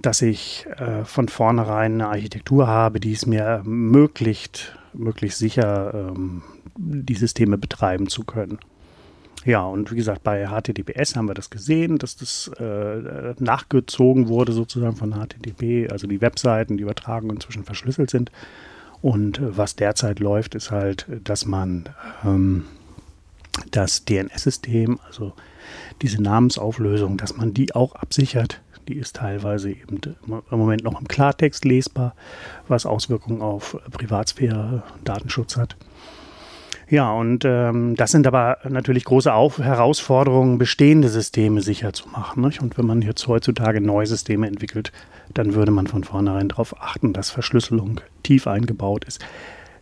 Dass 0.02 0.22
ich 0.22 0.66
äh, 0.76 1.04
von 1.04 1.28
vornherein 1.28 1.94
eine 1.94 2.08
Architektur 2.08 2.66
habe, 2.66 3.00
die 3.00 3.12
es 3.12 3.26
mir 3.26 3.42
ermöglicht, 3.42 4.76
möglichst 4.92 5.38
sicher 5.38 5.92
ähm, 5.94 6.42
die 6.76 7.14
Systeme 7.14 7.58
betreiben 7.58 8.08
zu 8.08 8.24
können. 8.24 8.58
Ja, 9.44 9.62
und 9.64 9.92
wie 9.92 9.96
gesagt, 9.96 10.24
bei 10.24 10.48
HTTPS 10.48 11.16
haben 11.16 11.28
wir 11.28 11.34
das 11.34 11.50
gesehen, 11.50 11.98
dass 11.98 12.16
das 12.16 12.48
äh, 12.58 13.34
nachgezogen 13.38 14.28
wurde 14.28 14.52
sozusagen 14.52 14.96
von 14.96 15.14
HTTP, 15.14 15.90
also 15.90 16.06
die 16.06 16.20
Webseiten, 16.20 16.76
die 16.76 16.82
Übertragungen 16.82 17.36
inzwischen 17.36 17.64
verschlüsselt 17.64 18.10
sind. 18.10 18.32
Und 19.00 19.38
äh, 19.38 19.56
was 19.56 19.76
derzeit 19.76 20.18
läuft, 20.20 20.54
ist 20.54 20.70
halt, 20.70 21.06
dass 21.24 21.46
man 21.46 21.88
ähm, 22.24 22.64
das 23.70 24.04
DNS-System, 24.04 24.98
also 25.06 25.32
diese 26.02 26.22
Namensauflösung, 26.22 27.16
dass 27.16 27.36
man 27.36 27.54
die 27.54 27.74
auch 27.74 27.94
absichert. 27.94 28.60
Die 28.88 28.96
ist 28.96 29.16
teilweise 29.16 29.70
eben 29.70 30.00
im 30.26 30.42
Moment 30.58 30.82
noch 30.82 30.98
im 30.98 31.06
Klartext 31.06 31.64
lesbar, 31.64 32.14
was 32.68 32.86
Auswirkungen 32.86 33.42
auf 33.42 33.76
Privatsphäre, 33.92 34.82
Datenschutz 35.04 35.56
hat. 35.56 35.76
Ja, 36.90 37.12
und 37.12 37.44
ähm, 37.44 37.96
das 37.96 38.12
sind 38.12 38.26
aber 38.26 38.58
natürlich 38.66 39.04
große 39.04 39.32
Auf 39.32 39.58
Herausforderungen, 39.58 40.56
bestehende 40.56 41.10
Systeme 41.10 41.60
sicher 41.60 41.92
zu 41.92 42.08
machen. 42.08 42.42
Nicht? 42.42 42.62
Und 42.62 42.78
wenn 42.78 42.86
man 42.86 43.02
jetzt 43.02 43.26
heutzutage 43.28 43.82
neue 43.82 44.06
Systeme 44.06 44.46
entwickelt, 44.46 44.90
dann 45.34 45.54
würde 45.54 45.70
man 45.70 45.86
von 45.86 46.02
vornherein 46.02 46.48
darauf 46.48 46.80
achten, 46.80 47.12
dass 47.12 47.28
Verschlüsselung 47.28 48.00
tief 48.22 48.46
eingebaut 48.46 49.04
ist. 49.04 49.22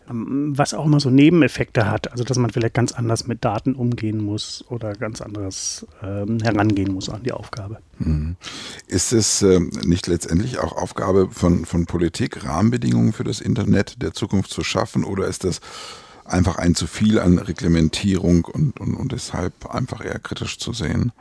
Ähm, 0.09 0.53
was 0.57 0.73
auch 0.73 0.85
immer 0.85 0.99
so 0.99 1.09
Nebeneffekte 1.09 1.89
hat, 1.89 2.11
also 2.11 2.23
dass 2.23 2.37
man 2.37 2.49
vielleicht 2.49 2.73
ganz 2.73 2.91
anders 2.91 3.27
mit 3.27 3.43
Daten 3.43 3.75
umgehen 3.75 4.23
muss 4.23 4.63
oder 4.69 4.93
ganz 4.93 5.21
anderes 5.21 5.85
ähm, 6.01 6.39
herangehen 6.39 6.93
muss 6.93 7.09
an 7.09 7.23
die 7.23 7.31
Aufgabe. 7.31 7.77
Mhm. 7.99 8.35
Ist 8.87 9.11
es 9.11 9.41
äh, 9.41 9.59
nicht 9.59 10.07
letztendlich 10.07 10.59
auch 10.59 10.73
Aufgabe 10.73 11.29
von, 11.31 11.65
von 11.65 11.85
Politik, 11.85 12.45
Rahmenbedingungen 12.45 13.13
für 13.13 13.23
das 13.23 13.41
Internet 13.41 14.01
der 14.01 14.13
Zukunft 14.13 14.51
zu 14.51 14.63
schaffen 14.63 15.03
oder 15.03 15.27
ist 15.27 15.43
das 15.43 15.61
einfach 16.25 16.57
ein 16.57 16.75
zu 16.75 16.87
viel 16.87 17.19
an 17.19 17.39
Reglementierung 17.39 18.45
und, 18.45 18.79
und, 18.79 18.95
und 18.95 19.11
deshalb 19.11 19.73
einfach 19.73 20.03
eher 20.03 20.19
kritisch 20.19 20.57
zu 20.57 20.73
sehen. 20.73 21.11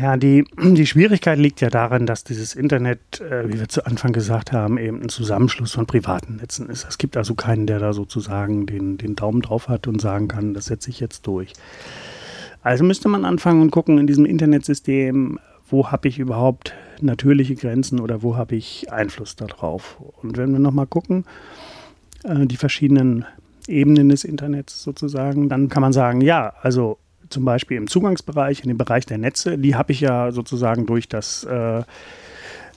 Ja, 0.00 0.16
die, 0.16 0.44
die 0.58 0.86
Schwierigkeit 0.86 1.38
liegt 1.38 1.60
ja 1.60 1.70
darin, 1.70 2.06
dass 2.06 2.24
dieses 2.24 2.54
Internet, 2.54 3.20
äh, 3.20 3.48
wie 3.48 3.58
wir 3.58 3.68
zu 3.68 3.86
Anfang 3.86 4.12
gesagt 4.12 4.52
haben, 4.52 4.78
eben 4.78 5.02
ein 5.02 5.08
Zusammenschluss 5.08 5.72
von 5.72 5.86
privaten 5.86 6.36
Netzen 6.36 6.68
ist. 6.68 6.86
Es 6.88 6.98
gibt 6.98 7.16
also 7.16 7.34
keinen, 7.34 7.66
der 7.66 7.78
da 7.78 7.92
sozusagen 7.92 8.66
den, 8.66 8.98
den 8.98 9.16
Daumen 9.16 9.42
drauf 9.42 9.68
hat 9.68 9.86
und 9.86 10.00
sagen 10.00 10.28
kann, 10.28 10.54
das 10.54 10.66
setze 10.66 10.90
ich 10.90 11.00
jetzt 11.00 11.26
durch. 11.26 11.52
Also 12.62 12.82
müsste 12.82 13.08
man 13.08 13.24
anfangen 13.24 13.60
und 13.60 13.70
gucken 13.70 13.98
in 13.98 14.06
diesem 14.06 14.24
Internetsystem, 14.24 15.38
wo 15.68 15.90
habe 15.90 16.08
ich 16.08 16.18
überhaupt 16.18 16.74
natürliche 17.00 17.54
Grenzen 17.54 18.00
oder 18.00 18.22
wo 18.22 18.36
habe 18.36 18.56
ich 18.56 18.90
Einfluss 18.92 19.36
darauf. 19.36 20.00
Und 20.22 20.36
wenn 20.36 20.52
wir 20.52 20.58
nochmal 20.58 20.86
gucken, 20.86 21.24
äh, 22.24 22.46
die 22.46 22.56
verschiedenen 22.56 23.26
Ebenen 23.66 24.08
des 24.08 24.24
Internets 24.24 24.82
sozusagen, 24.82 25.48
dann 25.48 25.68
kann 25.68 25.80
man 25.80 25.92
sagen, 25.92 26.20
ja, 26.20 26.52
also 26.62 26.98
zum 27.28 27.44
Beispiel 27.44 27.76
im 27.76 27.86
Zugangsbereich, 27.86 28.60
in 28.62 28.68
dem 28.68 28.78
Bereich 28.78 29.06
der 29.06 29.18
Netze, 29.18 29.58
die 29.58 29.74
habe 29.74 29.92
ich 29.92 30.00
ja 30.00 30.32
sozusagen 30.32 30.86
durch 30.86 31.08
das 31.08 31.44
äh, 31.44 31.82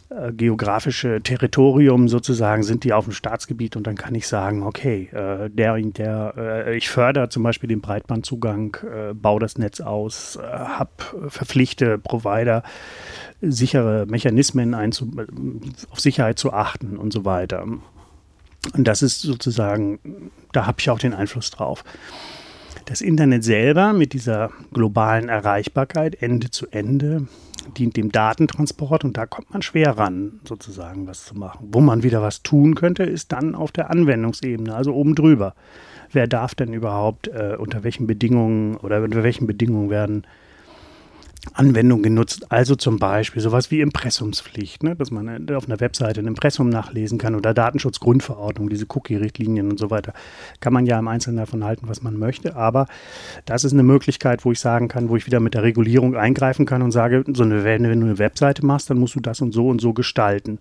äh, 0.10 0.32
geografische 0.32 1.22
Territorium 1.22 2.08
sozusagen 2.08 2.64
sind 2.64 2.86
die 2.86 2.94
auf 2.94 3.04
dem 3.04 3.14
Staatsgebiet 3.14 3.76
und 3.76 3.86
dann 3.88 3.96
kann 3.96 4.16
ich 4.16 4.26
sagen, 4.26 4.64
okay, 4.64 5.10
äh, 5.12 5.50
der, 5.50 5.78
der, 5.78 6.34
äh, 6.38 6.78
ich 6.78 6.90
fördere 6.90 7.28
zum 7.28 7.44
Beispiel 7.44 7.68
den 7.68 7.82
Breitbandzugang, 7.82 8.78
äh, 8.84 9.14
baue 9.14 9.42
das 9.42 9.58
Netz 9.58 9.82
aus, 9.82 10.38
äh, 10.38 10.44
hab, 10.44 11.14
verpflichte 11.28 11.98
Provider, 11.98 12.64
sichere 13.42 14.06
Mechanismen 14.06 14.74
einzu, 14.74 15.12
auf 15.90 16.00
Sicherheit 16.00 16.40
zu 16.40 16.54
achten 16.54 16.96
und 16.96 17.12
so 17.12 17.26
weiter. 17.26 17.64
Und 17.64 18.88
das 18.88 19.02
ist 19.02 19.22
sozusagen, 19.22 20.32
da 20.54 20.66
habe 20.66 20.78
ich 20.80 20.90
auch 20.90 21.00
den 21.00 21.14
Einfluss 21.14 21.52
drauf. 21.52 21.84
Das 22.88 23.02
Internet 23.02 23.44
selber 23.44 23.92
mit 23.92 24.14
dieser 24.14 24.50
globalen 24.72 25.28
Erreichbarkeit 25.28 26.22
Ende 26.22 26.52
zu 26.52 26.68
Ende 26.72 27.28
dient 27.78 27.98
dem 27.98 28.14
Datentransport 28.14 29.04
und 29.04 29.18
da 29.18 29.26
kommt 29.26 29.52
man 29.52 29.62
schwer 29.62 29.98
ran, 29.98 30.40
sozusagen 30.48 31.06
was 31.06 31.26
zu 31.26 31.36
machen. 31.36 31.68
Wo 31.74 31.82
man 31.82 32.04
wieder 32.04 32.22
was 32.22 32.44
tun 32.44 32.76
könnte, 32.76 33.04
ist 33.04 33.34
dann 33.34 33.56
auf 33.56 33.74
der 33.74 33.90
Anwendungsebene, 33.92 34.74
also 34.74 34.94
oben 34.94 35.16
drüber. 35.16 35.54
Wer 36.14 36.28
darf 36.28 36.56
denn 36.56 36.72
überhaupt, 36.72 37.28
äh, 37.28 37.58
unter 37.60 37.84
welchen 37.84 38.08
Bedingungen 38.08 38.78
oder 38.78 39.04
unter 39.04 39.22
welchen 39.22 39.48
Bedingungen 39.48 39.90
werden 39.90 40.26
Anwendung 41.54 42.02
genutzt. 42.02 42.52
Also 42.52 42.76
zum 42.76 43.00
Beispiel 43.00 43.42
sowas 43.42 43.72
wie 43.72 43.82
Impressumspflicht, 43.82 44.84
ne? 44.84 44.96
dass 44.96 45.12
man 45.12 45.50
auf 45.52 45.66
einer 45.68 45.80
Webseite 45.80 46.20
ein 46.22 46.28
Impressum 46.28 46.70
nachlesen 46.70 47.18
kann 47.18 47.36
oder 47.36 47.54
Datenschutzgrundverordnung, 47.54 48.70
diese 48.70 48.86
Cookie-Richtlinien 48.88 49.70
und 49.70 49.80
so 49.80 49.90
weiter. 49.90 50.14
Kann 50.60 50.74
man 50.74 50.86
ja 50.86 51.00
im 51.00 51.08
Einzelnen 51.08 51.38
davon 51.38 51.64
halten, 51.64 51.88
was 51.88 52.02
man 52.02 52.18
möchte. 52.18 52.56
Aber 52.56 52.88
das 53.46 53.64
ist 53.64 53.74
eine 53.74 53.84
Möglichkeit, 53.84 54.46
wo 54.46 54.52
ich 54.52 54.60
sagen 54.60 54.88
kann, 54.88 55.10
wo 55.10 55.16
ich 55.16 55.26
wieder 55.26 55.40
mit 55.40 55.54
der 55.54 55.64
Regulierung 55.64 56.16
eingreifen 56.16 56.66
kann 56.66 56.82
und 56.82 56.92
sage, 56.92 57.24
so 57.34 57.44
eine, 57.44 57.64
wenn 57.64 57.84
du 57.84 57.90
eine 57.92 58.20
Webseite 58.20 58.66
machst, 58.66 58.90
dann 58.90 58.98
musst 58.98 59.16
du 59.16 59.20
das 59.20 59.42
und 59.42 59.54
so 59.54 59.68
und 59.70 59.82
so 59.82 59.94
gestalten. 59.94 60.60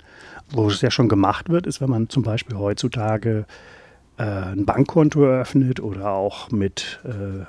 Wo 0.50 0.68
es 0.68 0.80
ja 0.80 0.90
schon 0.90 1.08
gemacht 1.08 1.48
wird, 1.48 1.66
ist, 1.66 1.80
wenn 1.80 1.90
man 1.90 2.08
zum 2.08 2.22
Beispiel 2.22 2.56
heutzutage 2.56 3.40
äh, 3.40 3.75
ein 4.22 4.64
Bankkonto 4.64 5.24
eröffnet 5.24 5.80
oder 5.80 6.12
auch 6.12 6.50
mit 6.50 7.00
äh, 7.04 7.44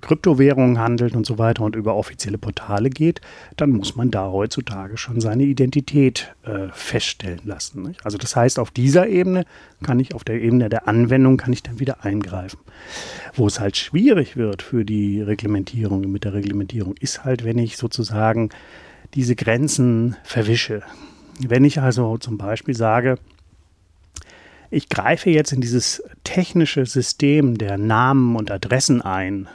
Kryptowährungen 0.00 0.78
handelt 0.78 1.16
und 1.16 1.26
so 1.26 1.38
weiter 1.38 1.64
und 1.64 1.74
über 1.74 1.96
offizielle 1.96 2.38
Portale 2.38 2.90
geht, 2.90 3.20
dann 3.56 3.70
muss 3.70 3.96
man 3.96 4.10
da 4.10 4.30
heutzutage 4.30 4.96
schon 4.98 5.20
seine 5.20 5.42
Identität 5.42 6.34
äh, 6.44 6.68
feststellen 6.72 7.40
lassen. 7.44 7.82
Nicht? 7.82 8.04
Also 8.04 8.18
das 8.18 8.36
heißt, 8.36 8.58
auf 8.58 8.70
dieser 8.70 9.08
Ebene 9.08 9.44
kann 9.82 9.98
ich, 9.98 10.14
auf 10.14 10.22
der 10.22 10.40
Ebene 10.40 10.68
der 10.68 10.86
Anwendung 10.86 11.38
kann 11.38 11.52
ich 11.52 11.62
dann 11.62 11.80
wieder 11.80 12.04
eingreifen. 12.04 12.60
Wo 13.34 13.46
es 13.48 13.58
halt 13.58 13.76
schwierig 13.76 14.36
wird 14.36 14.62
für 14.62 14.84
die 14.84 15.20
Reglementierung, 15.20 16.02
mit 16.12 16.24
der 16.24 16.34
Reglementierung, 16.34 16.94
ist 17.00 17.24
halt, 17.24 17.44
wenn 17.44 17.58
ich 17.58 17.76
sozusagen 17.76 18.50
diese 19.14 19.34
Grenzen 19.34 20.16
verwische. 20.22 20.82
Wenn 21.40 21.64
ich 21.64 21.80
also 21.80 22.18
zum 22.18 22.38
Beispiel 22.38 22.74
sage, 22.74 23.16
ich 24.72 24.88
greife 24.88 25.28
jetzt 25.28 25.52
in 25.52 25.60
dieses 25.60 26.02
technische 26.24 26.86
System 26.86 27.58
der 27.58 27.76
Namen 27.76 28.36
und 28.36 28.50
Adressen 28.50 29.02
ein, 29.02 29.46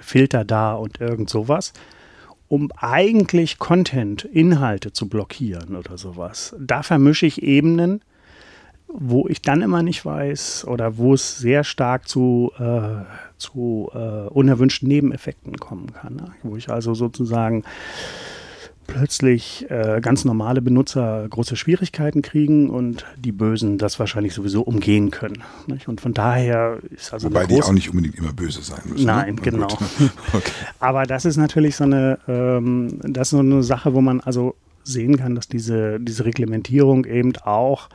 Filter 0.00 0.44
da 0.44 0.74
und 0.74 1.00
irgend 1.00 1.28
sowas, 1.28 1.72
um 2.46 2.70
eigentlich 2.76 3.58
Content, 3.58 4.24
Inhalte 4.24 4.92
zu 4.92 5.08
blockieren 5.08 5.74
oder 5.74 5.98
sowas. 5.98 6.54
Da 6.58 6.84
vermische 6.84 7.26
ich 7.26 7.42
Ebenen, 7.42 8.00
wo 8.86 9.26
ich 9.26 9.42
dann 9.42 9.60
immer 9.62 9.82
nicht 9.82 10.04
weiß 10.04 10.66
oder 10.68 10.96
wo 10.96 11.14
es 11.14 11.38
sehr 11.38 11.64
stark 11.64 12.08
zu, 12.08 12.52
äh, 12.58 13.04
zu 13.38 13.90
äh, 13.92 14.28
unerwünschten 14.28 14.88
Nebeneffekten 14.88 15.56
kommen 15.56 15.92
kann. 15.92 16.14
Ne? 16.14 16.32
Wo 16.44 16.56
ich 16.56 16.70
also 16.70 16.94
sozusagen 16.94 17.64
plötzlich 18.90 19.70
äh, 19.70 20.00
ganz 20.00 20.24
normale 20.24 20.60
Benutzer 20.60 21.26
große 21.28 21.56
Schwierigkeiten 21.56 22.22
kriegen 22.22 22.68
und 22.70 23.06
die 23.16 23.32
Bösen 23.32 23.78
das 23.78 23.98
wahrscheinlich 23.98 24.34
sowieso 24.34 24.62
umgehen 24.62 25.10
können. 25.10 25.42
Nicht? 25.66 25.88
Und 25.88 26.00
von 26.00 26.12
daher 26.12 26.78
ist 26.90 27.12
also. 27.12 27.28
Wobei 27.28 27.46
die 27.46 27.62
auch 27.62 27.72
nicht 27.72 27.90
unbedingt 27.90 28.16
immer 28.16 28.32
böse 28.32 28.62
sein 28.62 28.80
müssen. 28.84 29.06
Ne? 29.06 29.12
Nein, 29.12 29.34
ne? 29.36 29.40
genau. 29.40 29.66
okay. 30.32 30.52
Aber 30.78 31.04
das 31.04 31.24
ist 31.24 31.36
natürlich 31.36 31.76
so 31.76 31.84
eine, 31.84 32.18
ähm, 32.28 32.98
das 33.02 33.28
ist 33.28 33.30
so 33.30 33.38
eine 33.38 33.62
Sache, 33.62 33.94
wo 33.94 34.00
man 34.00 34.20
also 34.20 34.54
sehen 34.82 35.16
kann, 35.16 35.34
dass 35.34 35.48
diese, 35.48 36.00
diese 36.00 36.24
Reglementierung 36.24 37.04
eben 37.04 37.36
auch 37.38 37.88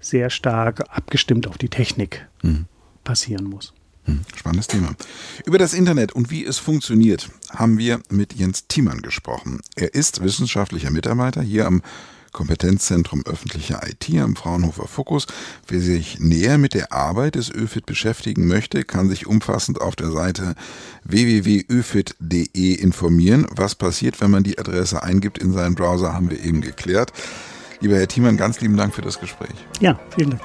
sehr 0.00 0.30
stark 0.30 0.84
abgestimmt 0.90 1.46
auf 1.48 1.58
die 1.58 1.68
Technik 1.68 2.28
mhm. 2.42 2.66
passieren 3.04 3.44
muss. 3.44 3.72
Hm, 4.06 4.20
spannendes 4.36 4.68
Thema. 4.68 4.94
Über 5.44 5.58
das 5.58 5.74
Internet 5.74 6.12
und 6.12 6.30
wie 6.30 6.44
es 6.44 6.58
funktioniert, 6.58 7.28
haben 7.50 7.78
wir 7.78 8.00
mit 8.08 8.34
Jens 8.34 8.66
Thiemann 8.68 9.02
gesprochen. 9.02 9.60
Er 9.74 9.94
ist 9.94 10.22
wissenschaftlicher 10.22 10.90
Mitarbeiter 10.90 11.42
hier 11.42 11.66
am 11.66 11.82
Kompetenzzentrum 12.36 13.22
öffentliche 13.24 13.80
IT 13.86 14.14
am 14.20 14.36
Fraunhofer 14.36 14.86
Fokus. 14.86 15.26
Wer 15.68 15.80
sich 15.80 16.20
näher 16.20 16.58
mit 16.58 16.74
der 16.74 16.92
Arbeit 16.92 17.34
des 17.34 17.50
ÖFIT 17.50 17.86
beschäftigen 17.86 18.46
möchte, 18.46 18.84
kann 18.84 19.08
sich 19.08 19.26
umfassend 19.26 19.80
auf 19.80 19.96
der 19.96 20.10
Seite 20.10 20.54
www.öfit.de 21.04 22.74
informieren. 22.74 23.46
Was 23.50 23.74
passiert, 23.74 24.20
wenn 24.20 24.30
man 24.30 24.42
die 24.42 24.58
Adresse 24.58 25.02
eingibt 25.02 25.38
in 25.38 25.52
seinen 25.52 25.74
Browser, 25.74 26.12
haben 26.12 26.30
wir 26.30 26.44
eben 26.44 26.60
geklärt. 26.60 27.10
Lieber 27.80 27.96
Herr 27.96 28.08
Thiemann, 28.08 28.36
ganz 28.36 28.60
lieben 28.60 28.76
Dank 28.76 28.94
für 28.94 29.02
das 29.02 29.18
Gespräch. 29.18 29.54
Ja, 29.80 29.98
vielen 30.14 30.30
Dank. 30.30 30.42